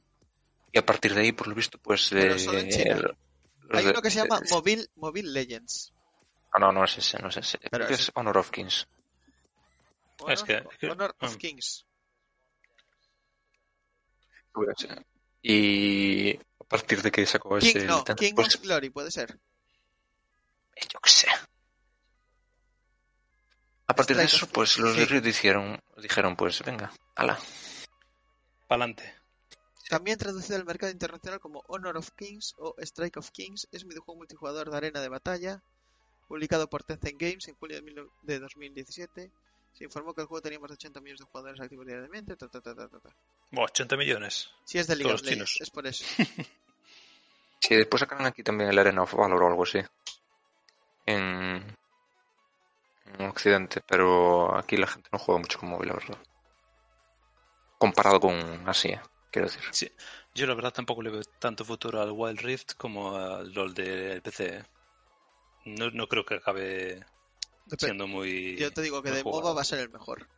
[0.71, 2.09] Y a partir de ahí, por lo visto, pues...
[2.11, 2.97] Pero eh, solo en China.
[2.97, 3.17] los
[3.79, 5.93] Hay de- uno que se llama Mobile, Mobile Legends.
[6.53, 7.59] Ah, no, no es ese, no es ese.
[7.59, 8.87] Pero Creo que es- es Honor of Kings.
[10.21, 11.37] Honor, Es que- Honor of.
[11.37, 11.87] Kings.
[15.43, 17.73] Y a partir de que sacó ese...
[17.81, 19.39] King, no, King pues, of Glory puede ser.
[20.77, 21.29] eh, yo qué sé.
[23.87, 25.21] A partir de eso, pues los de sí.
[25.21, 27.39] Dijeron, dijeron, pues venga, ala.
[28.69, 29.15] Pa'lante.
[29.89, 33.91] También traducido al mercado internacional como Honor of Kings o Strike of Kings, es un
[33.91, 35.63] videojuego multijugador de arena de batalla,
[36.33, 39.31] publicado por Tencent Games en julio de, mil- de 2017.
[39.75, 42.37] Se informó que el juego tenía más de 80 millones de jugadores activos diariamente.
[42.37, 43.11] ta, ta, ta, ta, ta, ta.
[43.51, 44.51] Buah, 80 millones.
[44.65, 45.61] Si es de League Todos of Legends, chinos.
[45.61, 46.05] es por eso.
[47.65, 49.79] Sí, después sacaron aquí también el Arena of Valor o algo así.
[51.07, 51.77] En,
[53.19, 56.19] en Occidente, pero aquí la gente no juega mucho con móvil, la verdad.
[57.79, 59.63] Comparado con Asia, quiero decir.
[59.71, 59.89] Sí.
[60.35, 64.21] Yo la verdad tampoco le veo tanto futuro al Wild Rift como al LoL del
[64.23, 64.65] PC.
[65.65, 65.75] ¿Eh?
[65.79, 67.05] No, no creo que acabe
[67.79, 68.57] siendo muy...
[68.57, 69.43] Yo te digo que de jugado.
[69.43, 70.29] MOBA va a ser el mejor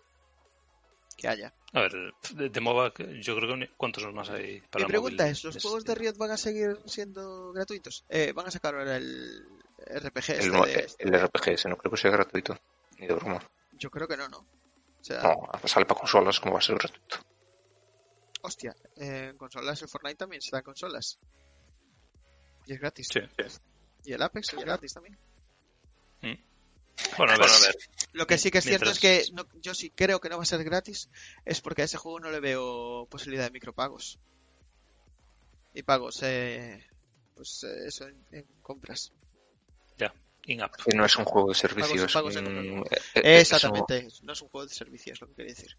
[1.17, 1.55] que haya.
[1.73, 1.93] A ver,
[2.33, 3.71] de, de MOBA, yo creo que...
[3.77, 6.37] ¿Cuántos más hay para Mi pregunta móvil es, ¿los de juegos de Riot van a
[6.37, 8.05] seguir siendo gratuitos?
[8.09, 9.47] Eh, ¿Van a sacar ahora el
[9.79, 12.59] RPG El, este de- el RPG ese no creo que sea gratuito.
[12.99, 13.41] Ni de broma.
[13.73, 14.39] Yo creo que no, ¿no?
[14.39, 17.17] O sea, No, sale para consolas, como va a ser gratuito?
[18.43, 21.19] hostia, eh, en consolas el Fortnite también se da en consolas.
[22.67, 23.09] Y es gratis.
[23.11, 23.21] Sí.
[24.05, 25.19] Y el Apex es gratis también.
[27.19, 27.77] Bueno, a ver, a ver.
[28.13, 30.45] Lo que sí que es cierto es que no- yo sí creo que no va
[30.45, 31.11] a ser gratis,
[31.45, 34.19] es porque a ese juego no le veo posibilidad de micropagos.
[35.75, 36.87] Y pagos, eh,
[37.35, 39.13] pues eh, eso en, en compras.
[39.99, 40.15] Ya,
[40.47, 40.77] in-app.
[40.85, 42.47] Que no es un juego de servicio, Pagos- es pagos un...
[42.47, 43.01] en- eh, eh,
[43.41, 45.77] es un- Exactamente, no es un juego de servicio, es lo que quería decir.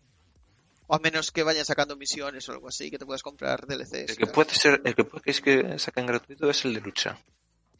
[0.87, 4.09] O a menos que vayan sacando misiones o algo así, que te puedas comprar DLCs.
[4.11, 6.81] El que puede ser, el que puede que es que saquen gratuito es el de
[6.81, 7.17] lucha.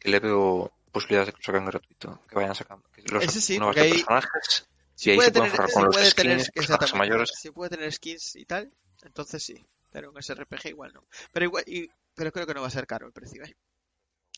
[0.06, 2.20] Que le veo posibilidades de que lo saquen gratuito.
[2.28, 2.88] Que vayan sacando.
[2.92, 4.68] Que los Ese sí, nuevos personajes.
[4.94, 7.32] Si ahí se pueden forrar con los skins, personajes mayores.
[7.36, 9.66] si puede tener skins y tal, entonces sí.
[9.90, 11.04] Pero en ese RPG igual no.
[11.32, 13.56] Pero igual, y- pero creo que no va a ser caro el precio, ¿eh?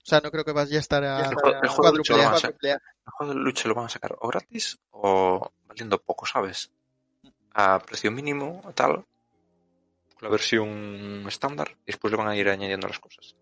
[0.02, 2.12] O sea, no creo que vaya a estar a, El juego- el juego de lucha
[2.16, 2.40] lo van a sacar.
[2.40, 2.74] cuádruple A.
[2.74, 6.70] El juego de lucha lo van a sacar o gratis o valiendo poco, ¿sabes?
[7.52, 9.04] A precio mínimo, tal.
[10.20, 11.76] La versión estándar.
[11.82, 13.36] Y después le van a ir añadiendo las cosas.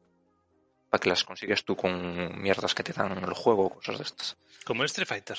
[0.90, 4.04] Para que las consigues tú con mierdas que te dan el juego o cosas de
[4.04, 4.36] estas.
[4.64, 5.38] Como el Street Fighter.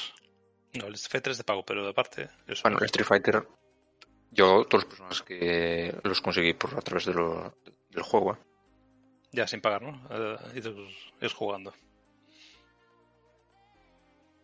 [0.74, 2.30] No, el Street Fighter es de pago, pero aparte...
[2.48, 2.62] Eso.
[2.64, 3.48] Bueno, el Street Fighter,
[4.32, 7.56] yo todos los personajes que los conseguí por a través de lo-
[7.90, 8.34] del juego.
[8.34, 8.38] ¿eh?
[9.32, 10.06] Ya sin pagar, ¿no?
[10.10, 10.74] Eh, ir,
[11.22, 11.74] ir jugando.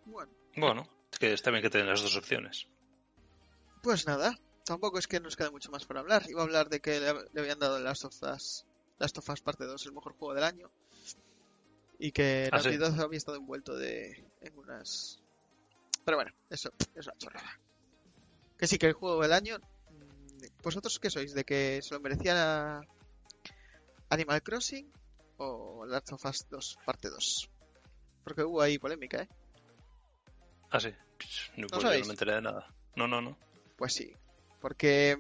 [0.06, 2.68] Bueno, Bueno, es que está bien que tengan las dos opciones.
[3.82, 4.38] pues nada.
[4.66, 6.24] Tampoco es que nos quede mucho más por hablar.
[6.30, 8.66] Iba a hablar de que le, le habían dado Last of Us,
[8.98, 10.72] Last of Us parte 2 el mejor juego del año.
[12.00, 12.70] Y que Ah, sí.
[12.70, 15.22] Naughty Dog había estado envuelto de, en unas...
[16.06, 17.60] Pero bueno, eso es una chorrada.
[18.58, 19.58] Que sí, que el juego del año...
[19.58, 21.34] mm, ¿Vosotros qué sois?
[21.34, 22.82] ¿De que se lo merecía
[24.10, 24.92] Animal Crossing
[25.38, 27.50] o Last of Us 2 parte 2?
[28.24, 29.30] Porque hubo ahí polémica, ¿eh?
[30.72, 30.94] Ah, sí.
[31.56, 32.02] No, sabéis?
[32.02, 32.68] no me enteré de nada.
[32.96, 33.38] No, no, no.
[33.78, 34.14] Pues sí,
[34.60, 35.18] porque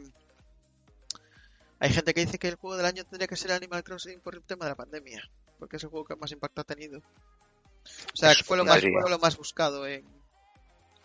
[1.80, 4.36] hay gente que dice que el juego del año tendría que ser Animal Crossing por
[4.36, 5.30] el tema de la pandemia,
[5.64, 6.99] porque es el juego que más impacto ha tenido.
[6.99, 10.03] O sea, que fue lo más, fue lo más buscado en...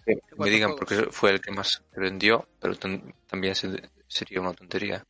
[0.04, 0.88] Cuanto me digan juegos.
[0.88, 5.06] porque fue el que más se vendió, pero también se- sería una tontería.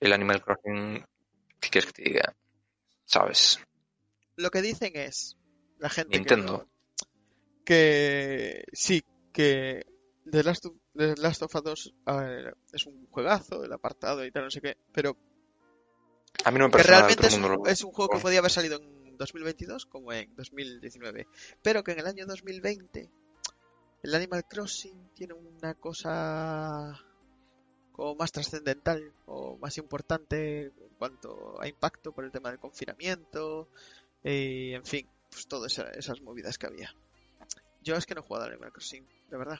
[0.00, 1.04] El Animal Crossing,
[1.60, 2.34] ¿qué quieres que te diga?
[3.04, 3.60] ¿Sabes?
[4.34, 5.36] Lo que dicen es,
[5.78, 6.66] la gente Nintendo.
[7.64, 9.86] que, que sí, que
[10.28, 14.24] The Last of, The Last of Us 2 a ver, es un juegazo, el apartado
[14.24, 15.16] y tal, no sé qué, pero
[16.44, 18.18] A mí no me que parece nada, realmente es un, lo- es un juego que
[18.22, 21.26] podía haber salido en 2022 como en 2019,
[21.62, 23.10] pero que en el año 2020
[24.02, 27.02] el Animal Crossing tiene una cosa
[27.92, 33.68] como más trascendental o más importante en cuanto a impacto por el tema del confinamiento
[34.22, 36.94] y en fin, pues todas esa- esas movidas que había.
[37.82, 39.58] Yo es que no he jugado al Animal Crossing, de verdad.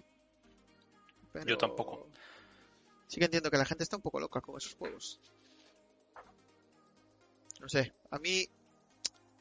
[1.33, 2.09] Pero Yo tampoco.
[3.09, 5.21] Sí que entiendo que la gente está un poco loca con esos juegos.
[7.61, 8.49] No sé, a mí...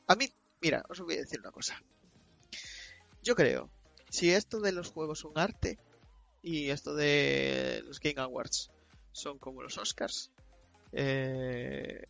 [0.07, 1.81] A mí, mira, os voy a decir una cosa.
[3.23, 3.71] Yo creo,
[4.09, 5.79] si esto de los juegos son arte
[6.43, 8.69] y esto de los Game Awards
[9.11, 10.31] son como los Oscars,
[10.91, 12.07] eh,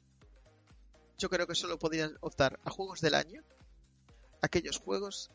[1.17, 3.43] yo creo que solo podrían optar a juegos del año
[4.41, 5.31] aquellos juegos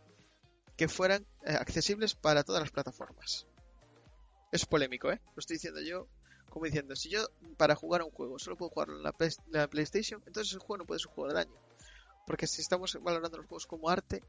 [0.77, 3.47] que fueran eh, accesibles para todas las plataformas.
[4.53, 5.21] Es polémico, ¿eh?
[5.35, 6.09] Lo estoy diciendo yo
[6.51, 7.27] como diciendo, si yo
[7.57, 10.59] para jugar a un juego solo puedo jugarlo en la, Play- la PlayStation, entonces el
[10.61, 11.57] juego no puede ser un juego del año.
[12.27, 14.23] Porque si estamos valorando los juegos como arte,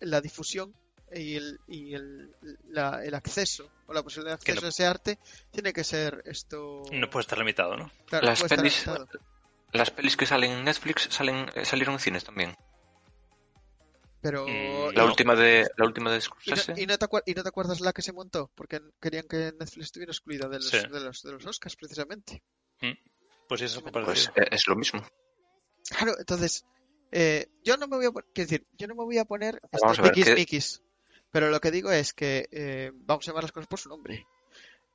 [0.00, 0.74] la difusión
[1.14, 2.34] y el, y el,
[2.70, 5.18] la- el acceso o la posibilidad de Que acceso no- a ese arte
[5.50, 6.82] tiene que ser esto.
[6.92, 7.90] No puede estar limitado, ¿no?
[8.06, 9.08] Claro, no Las estar pelis, limitado.
[9.72, 12.56] las pelis que salen en Netflix salen, eh, salieron en cines también.
[14.22, 14.46] Pero.
[14.46, 15.06] Mm, La No.
[15.10, 16.72] última de la última de ¿Y Scorsese.
[16.72, 18.50] no, y no te acuer- y no te acuerdas la que se montó?
[18.54, 20.78] Porque querían que Netflix estuviera excluida de los, Sí.
[20.78, 22.42] de los, de los Oscars, precisamente.
[23.48, 25.04] Pues sí, eso Pues eh, es lo mismo.
[25.90, 26.64] Claro, entonces,
[27.10, 29.60] eh, yo no me voy a poner, quiero decir, yo no me voy a poner
[29.72, 30.82] Vamos este, a ver, tiquis ¿qué- miquis,
[31.30, 34.24] pero lo que digo es que eh, vamos a llamar las cosas por su nombre.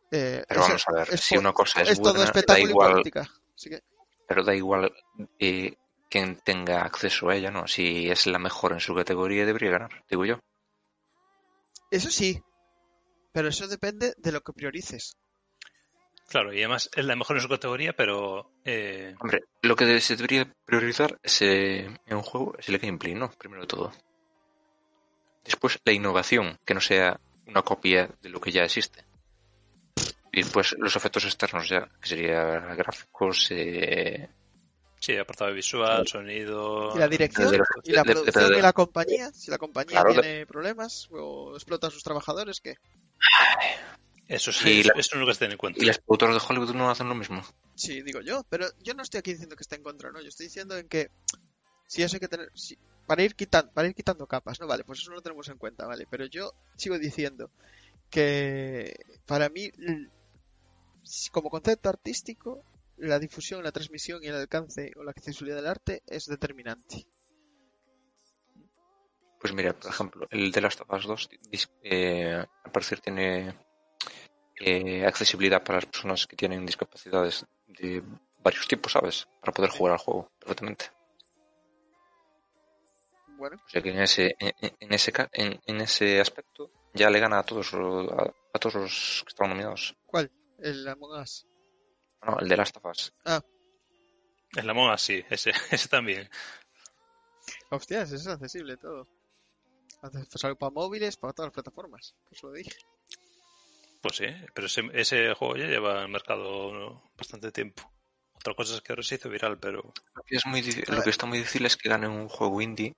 [0.10, 2.68] Eh, Pero vamos a ver, es si una cosa es, es todo buena, da espectáculo
[2.68, 3.30] y igual, política.
[3.54, 3.84] Así que,
[4.26, 4.92] pero da igual
[5.38, 5.76] eh,
[6.10, 7.68] quien tenga acceso a ella, ¿no?
[7.68, 10.40] Si es la mejor en su categoría, debería ganar, digo yo.
[11.92, 12.42] eso sí,
[13.34, 15.16] pero eso depende de lo que priorices.
[16.30, 20.16] Claro, y además es la mejor en su categoría, pero eh, Hombre, lo que se
[20.18, 23.32] debería priorizar es, eh, en un juego es el gameplay, ¿no?
[23.32, 23.94] Primero de todo.
[25.46, 29.06] Después, la innovación, que no sea una copia de lo que ya existe.
[30.34, 34.30] Y después, los efectos externos ya, que serían gráficos, eh,
[35.00, 36.94] sí, apartado visual, sonido.
[36.96, 39.58] Y la dirección de- y la de- de- producción de- y la compañía, si la
[39.58, 42.76] compañía Claro, de- tiene problemas o explota a sus trabajadores, ¿qué?
[44.28, 45.82] Eso, es, Y eso, la- eso es lo que se tiene en cuenta.
[45.82, 47.42] y las productoras de Hollywood no hacen lo mismo.
[47.76, 50.20] Sí, digo yo, pero yo no estoy aquí diciendo que esté en contra, ¿no?
[50.22, 51.10] Yo estoy diciendo en que
[51.88, 54.68] si eso hay que tener, si- para ir quitando, para ir quitando capas, ¿no?
[54.68, 56.06] Vale, pues eso no lo tenemos en cuenta, ¿vale?
[56.10, 57.50] Pero yo sigo diciendo
[58.10, 58.94] que
[59.26, 59.72] para mí,
[61.32, 62.66] como concepto artístico,
[62.98, 67.08] la difusión, la transmisión y el alcance o la accesibilidad del arte es determinante.
[69.40, 73.56] Pues mira, por ejemplo, el de Last of Us 2, dis- eh, al parecer tiene
[74.60, 78.02] eh, accesibilidad para las personas que tienen discapacidades de
[78.40, 79.28] varios tipos, ¿sabes?
[79.42, 80.86] Para poder jugar al juego perfectamente.
[83.38, 87.38] Bueno, O sea que en ese, en, ese, en, en ese aspecto ya le gana
[87.38, 89.96] a todos, a, a todos los que estaban nominados.
[90.08, 90.32] ¿cuál?
[90.58, 91.46] El Among Us.
[92.26, 93.14] No, el de Last of Us.
[94.56, 96.30] En la moda sí, ese, ese también.
[97.70, 99.08] Hostias, eso es accesible todo.
[100.02, 102.16] Hace- Sale para móviles, para todas las plataformas.
[102.30, 102.72] Pues lo dije.
[104.02, 107.12] Pues sí, pero ese, ese juego ya lleva en el mercado ¿no?
[107.18, 107.92] bastante tiempo.
[108.36, 111.10] Otra cosa es que ahora se hizo viral, pero Lo que, es muy, lo que
[111.10, 112.94] está muy difícil es que gane un juego indie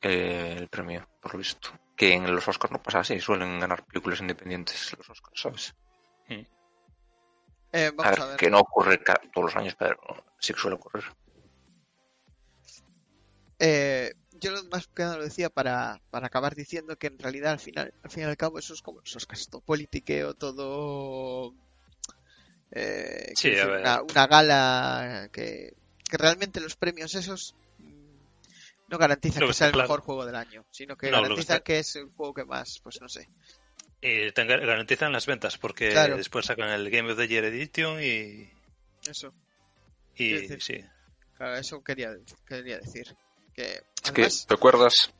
[0.00, 1.70] eh, el premio, por lo visto.
[1.96, 5.74] Que en los Oscars no pasa así, suelen ganar películas independientes los Oscars, ¿sabes?
[7.72, 8.36] Eh, A vamos ver, a ver.
[8.36, 8.98] que no ocurre
[9.32, 9.98] todos los años, pero
[10.38, 11.04] sí que suele ocurrir.
[13.58, 17.52] Eh, yo lo más que nada lo decía para, para acabar diciendo que en realidad
[17.52, 21.54] al final, al fin y al cabo, eso es como los Oscars, todo politiqueo, todo
[22.70, 23.80] eh, Sí, a ver.
[23.80, 25.74] una, una gala que,
[26.08, 28.16] que realmente los premios esos mm,
[28.88, 29.88] no garantizan que que sea el claro.
[29.88, 32.44] mejor juego del año, sino que No, que garantizan está- que es el juego que
[32.46, 33.28] más, pues no sé.
[34.02, 36.16] Y te garantizan las ventas porque Claro.
[36.16, 38.50] después sacan el Game of the Year Edition y,
[39.08, 39.32] Eso,
[40.16, 40.84] y decir- sí.
[41.36, 42.10] claro, eso quería,
[42.46, 43.14] quería decir.
[43.54, 45.12] Que Es que, ¿te acuerdas?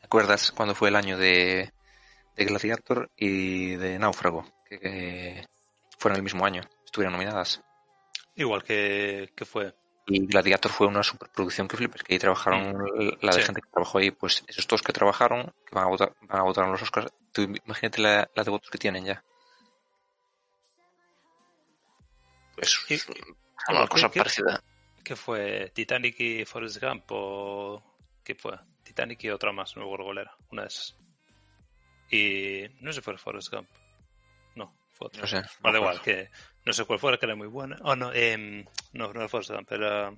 [0.00, 1.72] ¿Te acuerdas cuando fue el año de,
[2.36, 4.44] de Gladiator y de Náufrago?
[4.68, 5.46] Que, que
[5.98, 7.62] fueron el mismo año, estuvieron nominadas.
[8.34, 9.74] Igual que, que fue.
[10.06, 12.76] Y Gladiator fue una superproducción que flipas, que ahí trabajaron
[13.20, 13.46] la de Sí.
[13.46, 16.42] gente que trabajó ahí, pues esos todos que trabajaron, que van a votar, van a
[16.42, 19.22] votar en los Oscars, tú imagínate la, la de votos que tienen ya.
[22.56, 23.06] Pues Y- es
[23.68, 24.62] una cosa parecida.
[25.04, 27.82] que fue Titanic y Forrest Gump o
[28.24, 28.58] ¿qué fue?
[28.82, 30.96] Titanic y otra más, no me acuerdo cuál era, una de esas.
[32.10, 33.68] Y no sé si fue Forrest Gump.
[34.56, 35.22] No, fue otra.
[35.22, 35.36] No sé.
[35.62, 36.30] Da no igual, que
[36.64, 37.76] no sé cuál fuera, que era muy buena.
[37.82, 40.12] Oh, no, em, no, no era Forrest Gump, era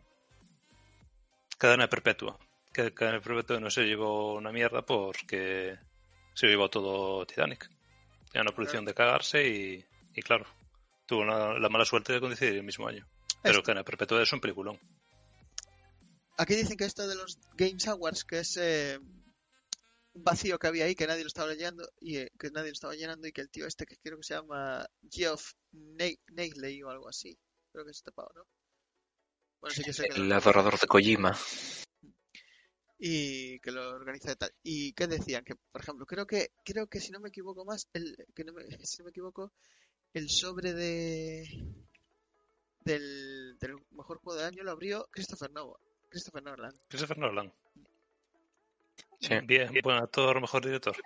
[1.59, 2.39] Cadena Perpetua.
[2.73, 5.79] Cadena Perpetua no se llevó una mierda porque
[6.35, 7.71] se llevó todo Titanic.
[8.33, 9.85] Era una producción de cagarse y,
[10.15, 10.45] y claro,
[11.07, 13.07] tuvo una- la mala suerte de coincidir el mismo año.
[13.43, 13.63] Pero.
[13.63, 14.79] Cadena Perpetua es un peliculón.
[16.37, 18.99] Aquí dicen que esto de los Games Awards, que es eh,
[20.15, 22.95] vacío que había ahí, que nadie lo estaba leyendo y eh, que nadie lo estaba
[22.95, 26.91] llenando y que el tío este que creo que se llama Geoff Ne- Negley o
[26.91, 27.37] algo así,
[27.73, 28.47] creo que es este pavo, ¿no?
[29.61, 31.37] Bueno, sí que sé que El adorador de Kojima.
[32.99, 34.53] y que lo organiza y tal.
[34.63, 37.89] Y qué decían que, por ejemplo, creo que creo que si no me equivoco más,
[37.93, 39.53] el que no me, si no me equivoco,
[40.13, 41.45] el sobre de
[42.81, 45.81] del, del mejor juego del año lo abrió Christopher Nolan.
[46.11, 46.73] Christopher Nolan.
[46.89, 47.53] Christopher Nolan.
[49.29, 49.35] Sí.
[49.45, 50.97] Bien, buen actor, mejor director.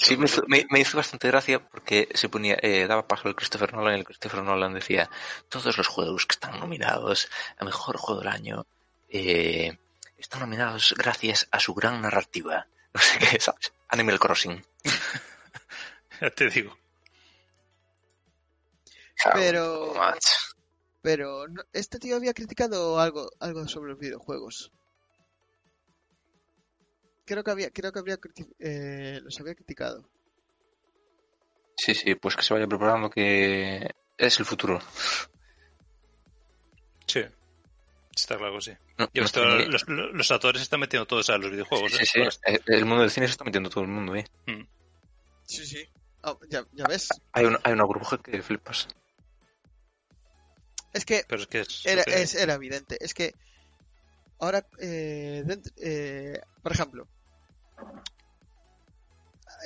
[0.00, 3.34] Sí, me hizo, me- me hizo bastante gracia porque se ponía, eh, daba paso al
[3.36, 5.08] Christopher Nolan y el Christopher Nolan decía,
[5.48, 8.66] todos los juegos que están nominados a mejor juego del año
[9.08, 9.76] eh,
[10.18, 12.66] están nominados gracias a su gran narrativa.
[12.92, 13.72] No sé qué, ¿sabes?
[13.88, 14.64] Animal Crossing.
[16.20, 16.76] Ya te digo.
[19.32, 19.92] Pero-.
[21.02, 24.70] Pero este tío había criticado algo, algo sobre los videojuegos.
[27.30, 28.18] Creo que había, creo que habría
[28.58, 30.04] eh, los había criticado.
[31.76, 34.80] Sí, sí, pues que se vaya preparando que es el futuro.
[37.06, 37.20] Sí.
[38.16, 38.72] Está claro que sí.
[38.98, 41.92] No, no los, los actores se están metiendo todos a los videojuegos.
[41.92, 42.28] Sí, ¿eh?
[42.32, 44.24] sí, eh, El mundo del cine se está metiendo todo el mundo ahí.
[45.44, 45.88] Sí, sí.
[46.24, 47.10] Oh, ya, ya ves.
[47.30, 48.88] Hay una, hay una burbuja que flipas.
[50.92, 51.86] Es que Pero es que es.
[51.86, 52.96] era, es- era evidente.
[52.98, 53.34] Es que
[54.40, 55.44] ahora, eh,
[55.76, 57.06] eh, por ejemplo,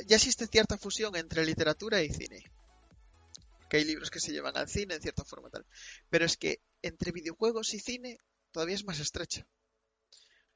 [0.07, 2.45] ya existe cierta fusión entre literatura y cine.
[3.69, 5.65] Que hay libros que se llevan al cine en cierta forma tal.
[6.11, 8.19] Pero es que entre videojuegos y cine
[8.53, 9.47] todavía es más estrecha.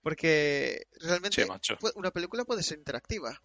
[0.03, 1.49] Porque realmente Sí,
[1.95, 3.41] una película puede ser interactiva.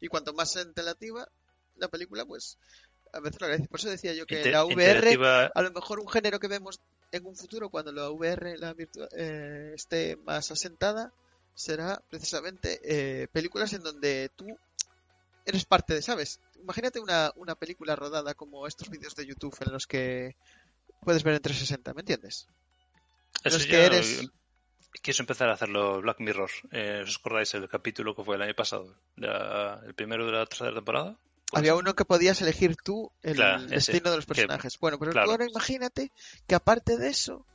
[0.00, 1.28] Y cuanto más interactiva
[1.76, 2.58] la película, pues
[3.12, 3.68] a veces lo agradece.
[3.68, 4.72] Por eso decía yo que Inter- la VR
[5.12, 6.80] interactiva- a lo mejor un género que vemos
[7.12, 8.74] en un futuro cuando la VR la
[9.16, 11.12] eh, esté más asentada
[11.56, 14.46] será precisamente eh, películas en donde tú
[15.44, 16.38] eres parte de, ¿sabes?
[16.60, 20.36] Imagínate una, una película rodada como estos vídeos de YouTube en los que
[21.02, 22.46] puedes ver en 360, ¿me entiendes?
[23.42, 24.28] Eso los que eres-
[25.02, 26.50] Quiso empezar a hacerlo Black Mirror.
[26.72, 28.96] Eh, ¿Os acordáis el capítulo que fue el año pasado?
[29.16, 31.18] La- el primero de la tercera temporada.
[31.50, 34.78] Pues, Había uno que podías elegir tú el Claro, ese, destino de los que- personajes.
[34.80, 35.26] bueno, pero claro.
[35.26, 36.12] tú ahora imagínate
[36.46, 37.46] que aparte de eso,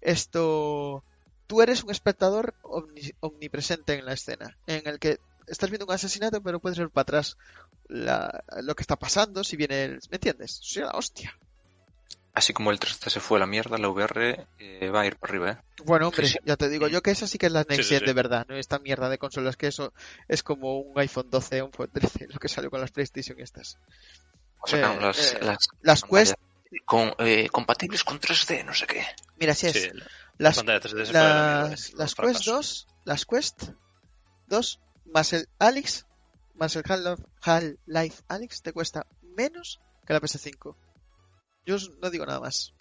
[0.00, 1.04] esto,
[1.50, 5.90] tú eres un espectador omni- omnipresente en la escena, en el que estás viendo un
[5.92, 7.36] asesinato, pero puedes ver para atrás
[7.88, 9.94] la- lo que está pasando, si viene el...
[10.10, 10.60] ¿Me entiendes?
[10.62, 11.36] Eso la hostia.
[12.34, 15.16] Así como el 3D se fue a la mierda, la VR eh, va a ir
[15.16, 15.58] para arriba, ¿eh?
[15.84, 16.38] Bueno, hombre, Sí, sí.
[16.44, 18.06] ya te digo yo que esa sí que es la Next Sí, sí, Gen sí.
[18.06, 19.92] de verdad, no esta mierda de consolas que eso
[20.28, 23.40] es como un iPhone 12 o un iPhone 13, lo que salió con las PlayStation
[23.40, 23.76] estas.
[24.60, 26.34] O sacaron Eh, las, eh, las Las pantallas Quest,
[26.84, 29.04] con, eh, compatibles con 3D, no sé qué.
[29.38, 29.72] mira, si es...
[29.72, 29.90] Sí,
[30.38, 32.52] la las 3D la mierda, las, es un las Quest fracaso.
[32.54, 33.62] 2, las Quest
[34.46, 36.06] 2 más el Alex,
[36.54, 40.76] más el Half- Half-Life Alex te cuesta menos que la PS5.
[41.66, 42.72] Yo no digo nada más.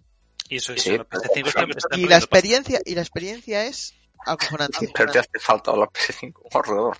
[0.47, 3.65] Y eso Sí, es la pero- PS5 está- está Y la experiencia y la experiencia
[3.65, 3.93] es
[4.25, 4.89] acojonante.
[4.93, 6.97] Pero te hace falta la PS5 como alrededor.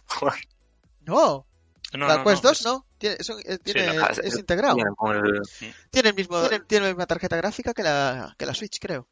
[1.02, 1.46] No.
[1.94, 4.76] No, la no, Quest no, 2 no, tiene, eso- eh, tiene- la- es integrado.
[4.76, 5.42] Vienen con el-
[5.90, 9.08] Tiene el mismo tiene la misma tarjeta gráfica que la que la Switch, creo.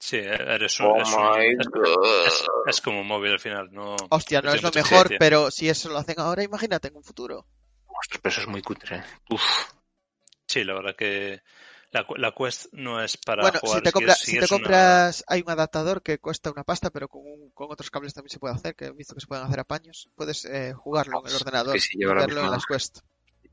[0.00, 3.96] Sí, eres un, Oh es, un- es- es- es como un móvil al final, no.
[4.10, 7.02] Hostia, no es lo tiene mejor, pero si eso lo hacen ahora, imagínate en un
[7.02, 7.46] futuro.
[7.86, 9.02] Ostras, pero eso es muy cutre.
[9.30, 9.42] Uf.
[10.46, 11.42] Sí, la verdad que
[11.90, 13.76] la, la Quest no es para bueno, jugar.
[13.78, 16.50] si te, es compra- es- si te es una- compras, hay un adaptador que cuesta
[16.50, 19.14] una pasta, pero con, un- con otros cables también se puede hacer, que he visto
[19.14, 20.08] que se pueden hacer apaños.
[20.14, 22.98] Puedes eh, jugarlo en el ordenador que si y lleva la en misma- las Quest.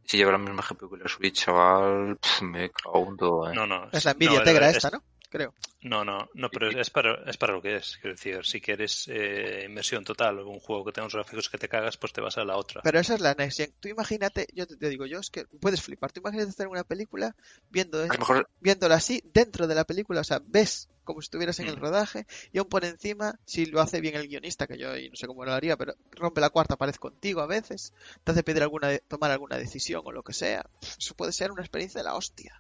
[0.04, 3.56] Si lleva la misma GPU que la Switch, chaval, me cago en todo, ¿eh?
[3.56, 3.90] No, no.
[3.92, 5.04] Es la Nvidia no, Tegra es- esta, ¿no?
[5.30, 5.54] Creo.
[5.82, 7.98] No, no, no, pero es para, es para lo que es.
[8.02, 11.58] Quiero decir, si quieres eh, inmersión total o un juego que tenga unos gráficos que
[11.60, 12.82] te cagas, pues te vas a la otra.
[12.84, 13.74] Pero esa es la Next Gen.
[13.80, 16.12] Tú imagínate, yo te, te digo yo, es que puedes flipar.
[16.12, 17.36] Tú imagínate hacer una película
[17.70, 21.26] viendo, A lo mejor viéndola así dentro de la película, o sea, ves como si
[21.26, 21.82] estuvieras en el Mm.
[21.82, 25.16] rodaje y aún por encima, si lo hace bien el guionista, que yo y no
[25.16, 28.64] sé cómo lo haría, pero rompe la cuarta pared contigo a veces, te hace pedir
[28.64, 30.66] alguna de- tomar alguna decisión o lo que sea.
[30.98, 32.60] Eso puede ser una experiencia de la hostia.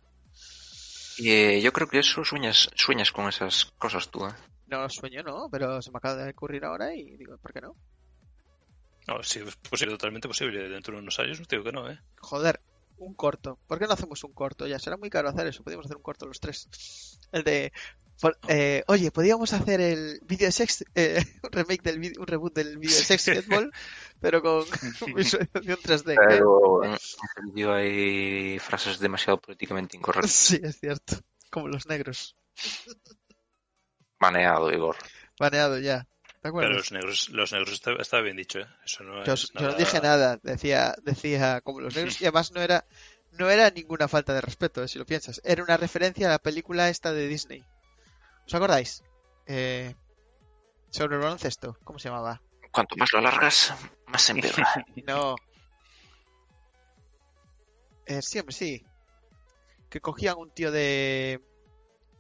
[1.19, 4.33] Eh, yo creo que eso sueñas, sueñas con esas cosas tú, ¿eh?
[4.67, 7.75] No sueño, no, pero se me acaba de ocurrir ahora y digo, ¿por qué no?
[9.07, 10.67] No, sí, es posible, totalmente posible.
[10.67, 11.99] Dentro de unos años, no te digo que no, ¿eh?
[12.19, 12.59] Joder,
[12.97, 13.59] un corto.
[13.67, 14.65] ¿Por qué no hacemos un corto?
[14.65, 15.63] Ya será muy caro hacer eso.
[15.63, 17.19] Podríamos hacer un corto los tres.
[17.31, 17.71] El de.
[18.21, 20.85] Por- eh, oye, podríamos hacer el vídeo de sex.
[20.95, 23.71] eh, un remake del un reboot del vídeo de Sex Football,
[24.19, 24.63] pero con
[25.15, 26.13] visualización 3D.
[26.13, 26.17] ¿eh?
[26.27, 30.31] Pero en ese vídeo hay frases demasiado políticamente incorrectas.
[30.31, 31.17] Sí, es cierto.
[31.49, 32.35] Como los negros.
[34.19, 34.95] Baneado, Igor.
[35.39, 36.07] Baneado ya.
[36.41, 36.69] ¿De acuerdo?
[36.69, 38.67] Pero los negros, los negros está, está bien dicho, ¿eh?
[38.85, 39.71] Eso no Yo, es yo nada...
[39.71, 42.85] no dije nada, decía, decía como los negros, y además no era,
[43.31, 45.41] no era ninguna falta de respeto, eh, si lo piensas.
[45.43, 47.65] Era una referencia a la película esta de Disney.
[48.45, 49.03] ¿Os acordáis?
[49.47, 49.95] Eh,
[50.89, 52.41] sobre el baloncesto, ¿cómo se llamaba?
[52.71, 53.73] Cuanto más lo alargas,
[54.07, 54.85] más se empeora.
[55.07, 55.35] No.
[58.05, 58.85] Eh, sí, hombre, sí.
[59.89, 61.41] Que cogían un tío de.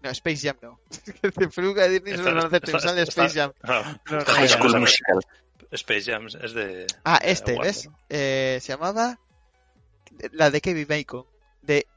[0.01, 0.79] No, Space Jam no.
[1.21, 3.53] de peluca de Disney sobre el baloncesto sale Space Jam.
[3.63, 5.19] No, No, High School Musical.
[5.71, 6.85] Space Jam es de...
[7.03, 7.89] Ah, este, ¿ves?
[8.07, 9.19] Eh, se llamaba.
[10.31, 11.25] La de Kevin Bacon.
[11.61, 11.87] De.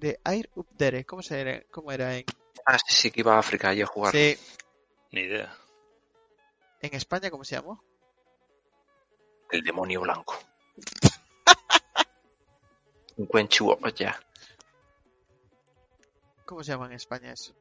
[0.00, 1.04] De Air Up There.
[1.04, 1.62] ¿Cómo, se era?
[1.70, 2.24] ¿Cómo era en.?
[2.66, 4.12] Ah, sí, sí, que iba a África allí a jugar.
[4.12, 4.36] Sí,
[5.10, 5.54] Ni idea.
[6.80, 7.82] en España, ¿cómo se llamó?
[9.50, 10.38] El demonio blanco.
[13.16, 14.18] Un cuenchu ya.
[16.44, 17.54] ¿Cómo se llama en España eso?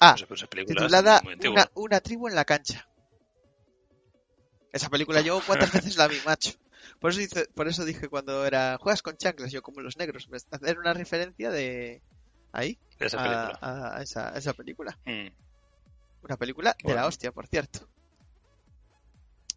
[0.00, 2.88] Ah, No sé, pero esa película es titulada una, una tribu en la cancha.
[4.72, 6.52] Esa película yo cuántas veces la vi, macho.
[7.00, 10.28] Por eso, dice, por eso dije cuando era juegas con chanclas, yo como los negros,
[10.28, 12.02] me- hacer una referencia de
[12.58, 13.58] ahí Esa a, película.
[13.60, 14.98] a- a esa, a esa película.
[15.04, 15.28] Mm.
[16.22, 17.88] Una película de la hostia, por cierto.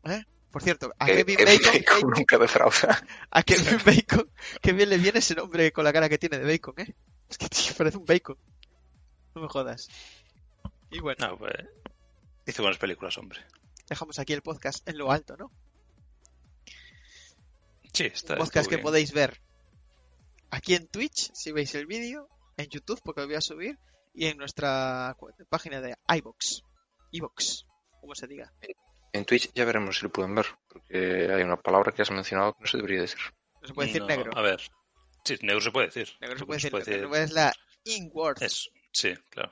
[0.05, 0.23] ¿Eh?
[0.51, 3.03] Por cierto, a Que- Kevin Kevin Bacon, Bacon nunca defrauda.
[3.31, 4.31] a Kevin Bacon,
[4.61, 6.95] que bien le viene ese nombre con la cara que tiene de bacon, ¿eh?
[7.29, 8.37] Es que tío, parece un bacon.
[9.35, 9.87] No me jodas.
[10.89, 11.53] Y bueno, No, pues,
[12.45, 13.39] hizo buenas películas, hombre.
[13.89, 15.51] dejamos aquí el podcast en lo alto, ¿no?
[17.93, 18.33] Sí, está.
[18.33, 19.39] Un podcast que podéis ver
[20.51, 23.79] aquí en Twitch, si veis el vídeo, en YouTube, porque lo voy a subir,
[24.13, 25.15] y en nuestra
[25.49, 26.63] página de iBox.
[27.11, 27.65] iBox,
[28.01, 28.51] como se diga.
[29.13, 32.53] En Twitch ya veremos si lo pueden ver, porque hay una palabra que has mencionado
[32.53, 33.19] que no se debería decir.
[33.61, 34.31] No se puede decir No, negro.
[34.35, 34.61] A ver.
[35.23, 36.09] Sí, negro se puede decir.
[36.19, 37.53] Negro se puede decir, negro es la
[37.83, 39.51] in-word, Eso, sí, claro.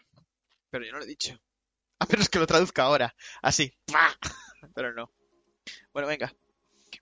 [0.69, 1.39] pero yo no lo he dicho.
[1.99, 3.73] A menos que lo traduzca ahora, así.
[4.75, 5.13] Pero no.
[5.93, 6.33] Bueno, venga.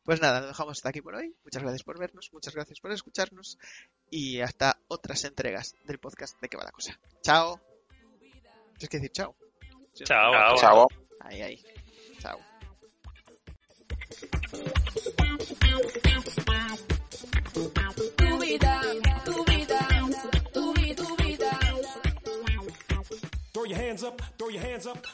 [0.03, 1.35] Pues nada, lo dejamos hasta aquí por hoy.
[1.43, 3.57] Muchas gracias por vernos, muchas gracias por escucharnos
[4.09, 6.99] y hasta otras entregas del podcast de qué va la cosa.
[7.21, 7.59] Chao.
[8.77, 9.35] Tienes que decir chao.
[9.93, 10.55] Sí, Chao.
[10.57, 10.87] Chao.
[11.19, 11.63] Ahí, ahí.
[12.19, 12.39] Chao.
[18.17, 18.81] Tu vida,
[19.25, 19.79] tu vida,
[20.53, 21.51] tu vida, tu vida.
[23.53, 25.05] Throw your hands up, throw your hands up,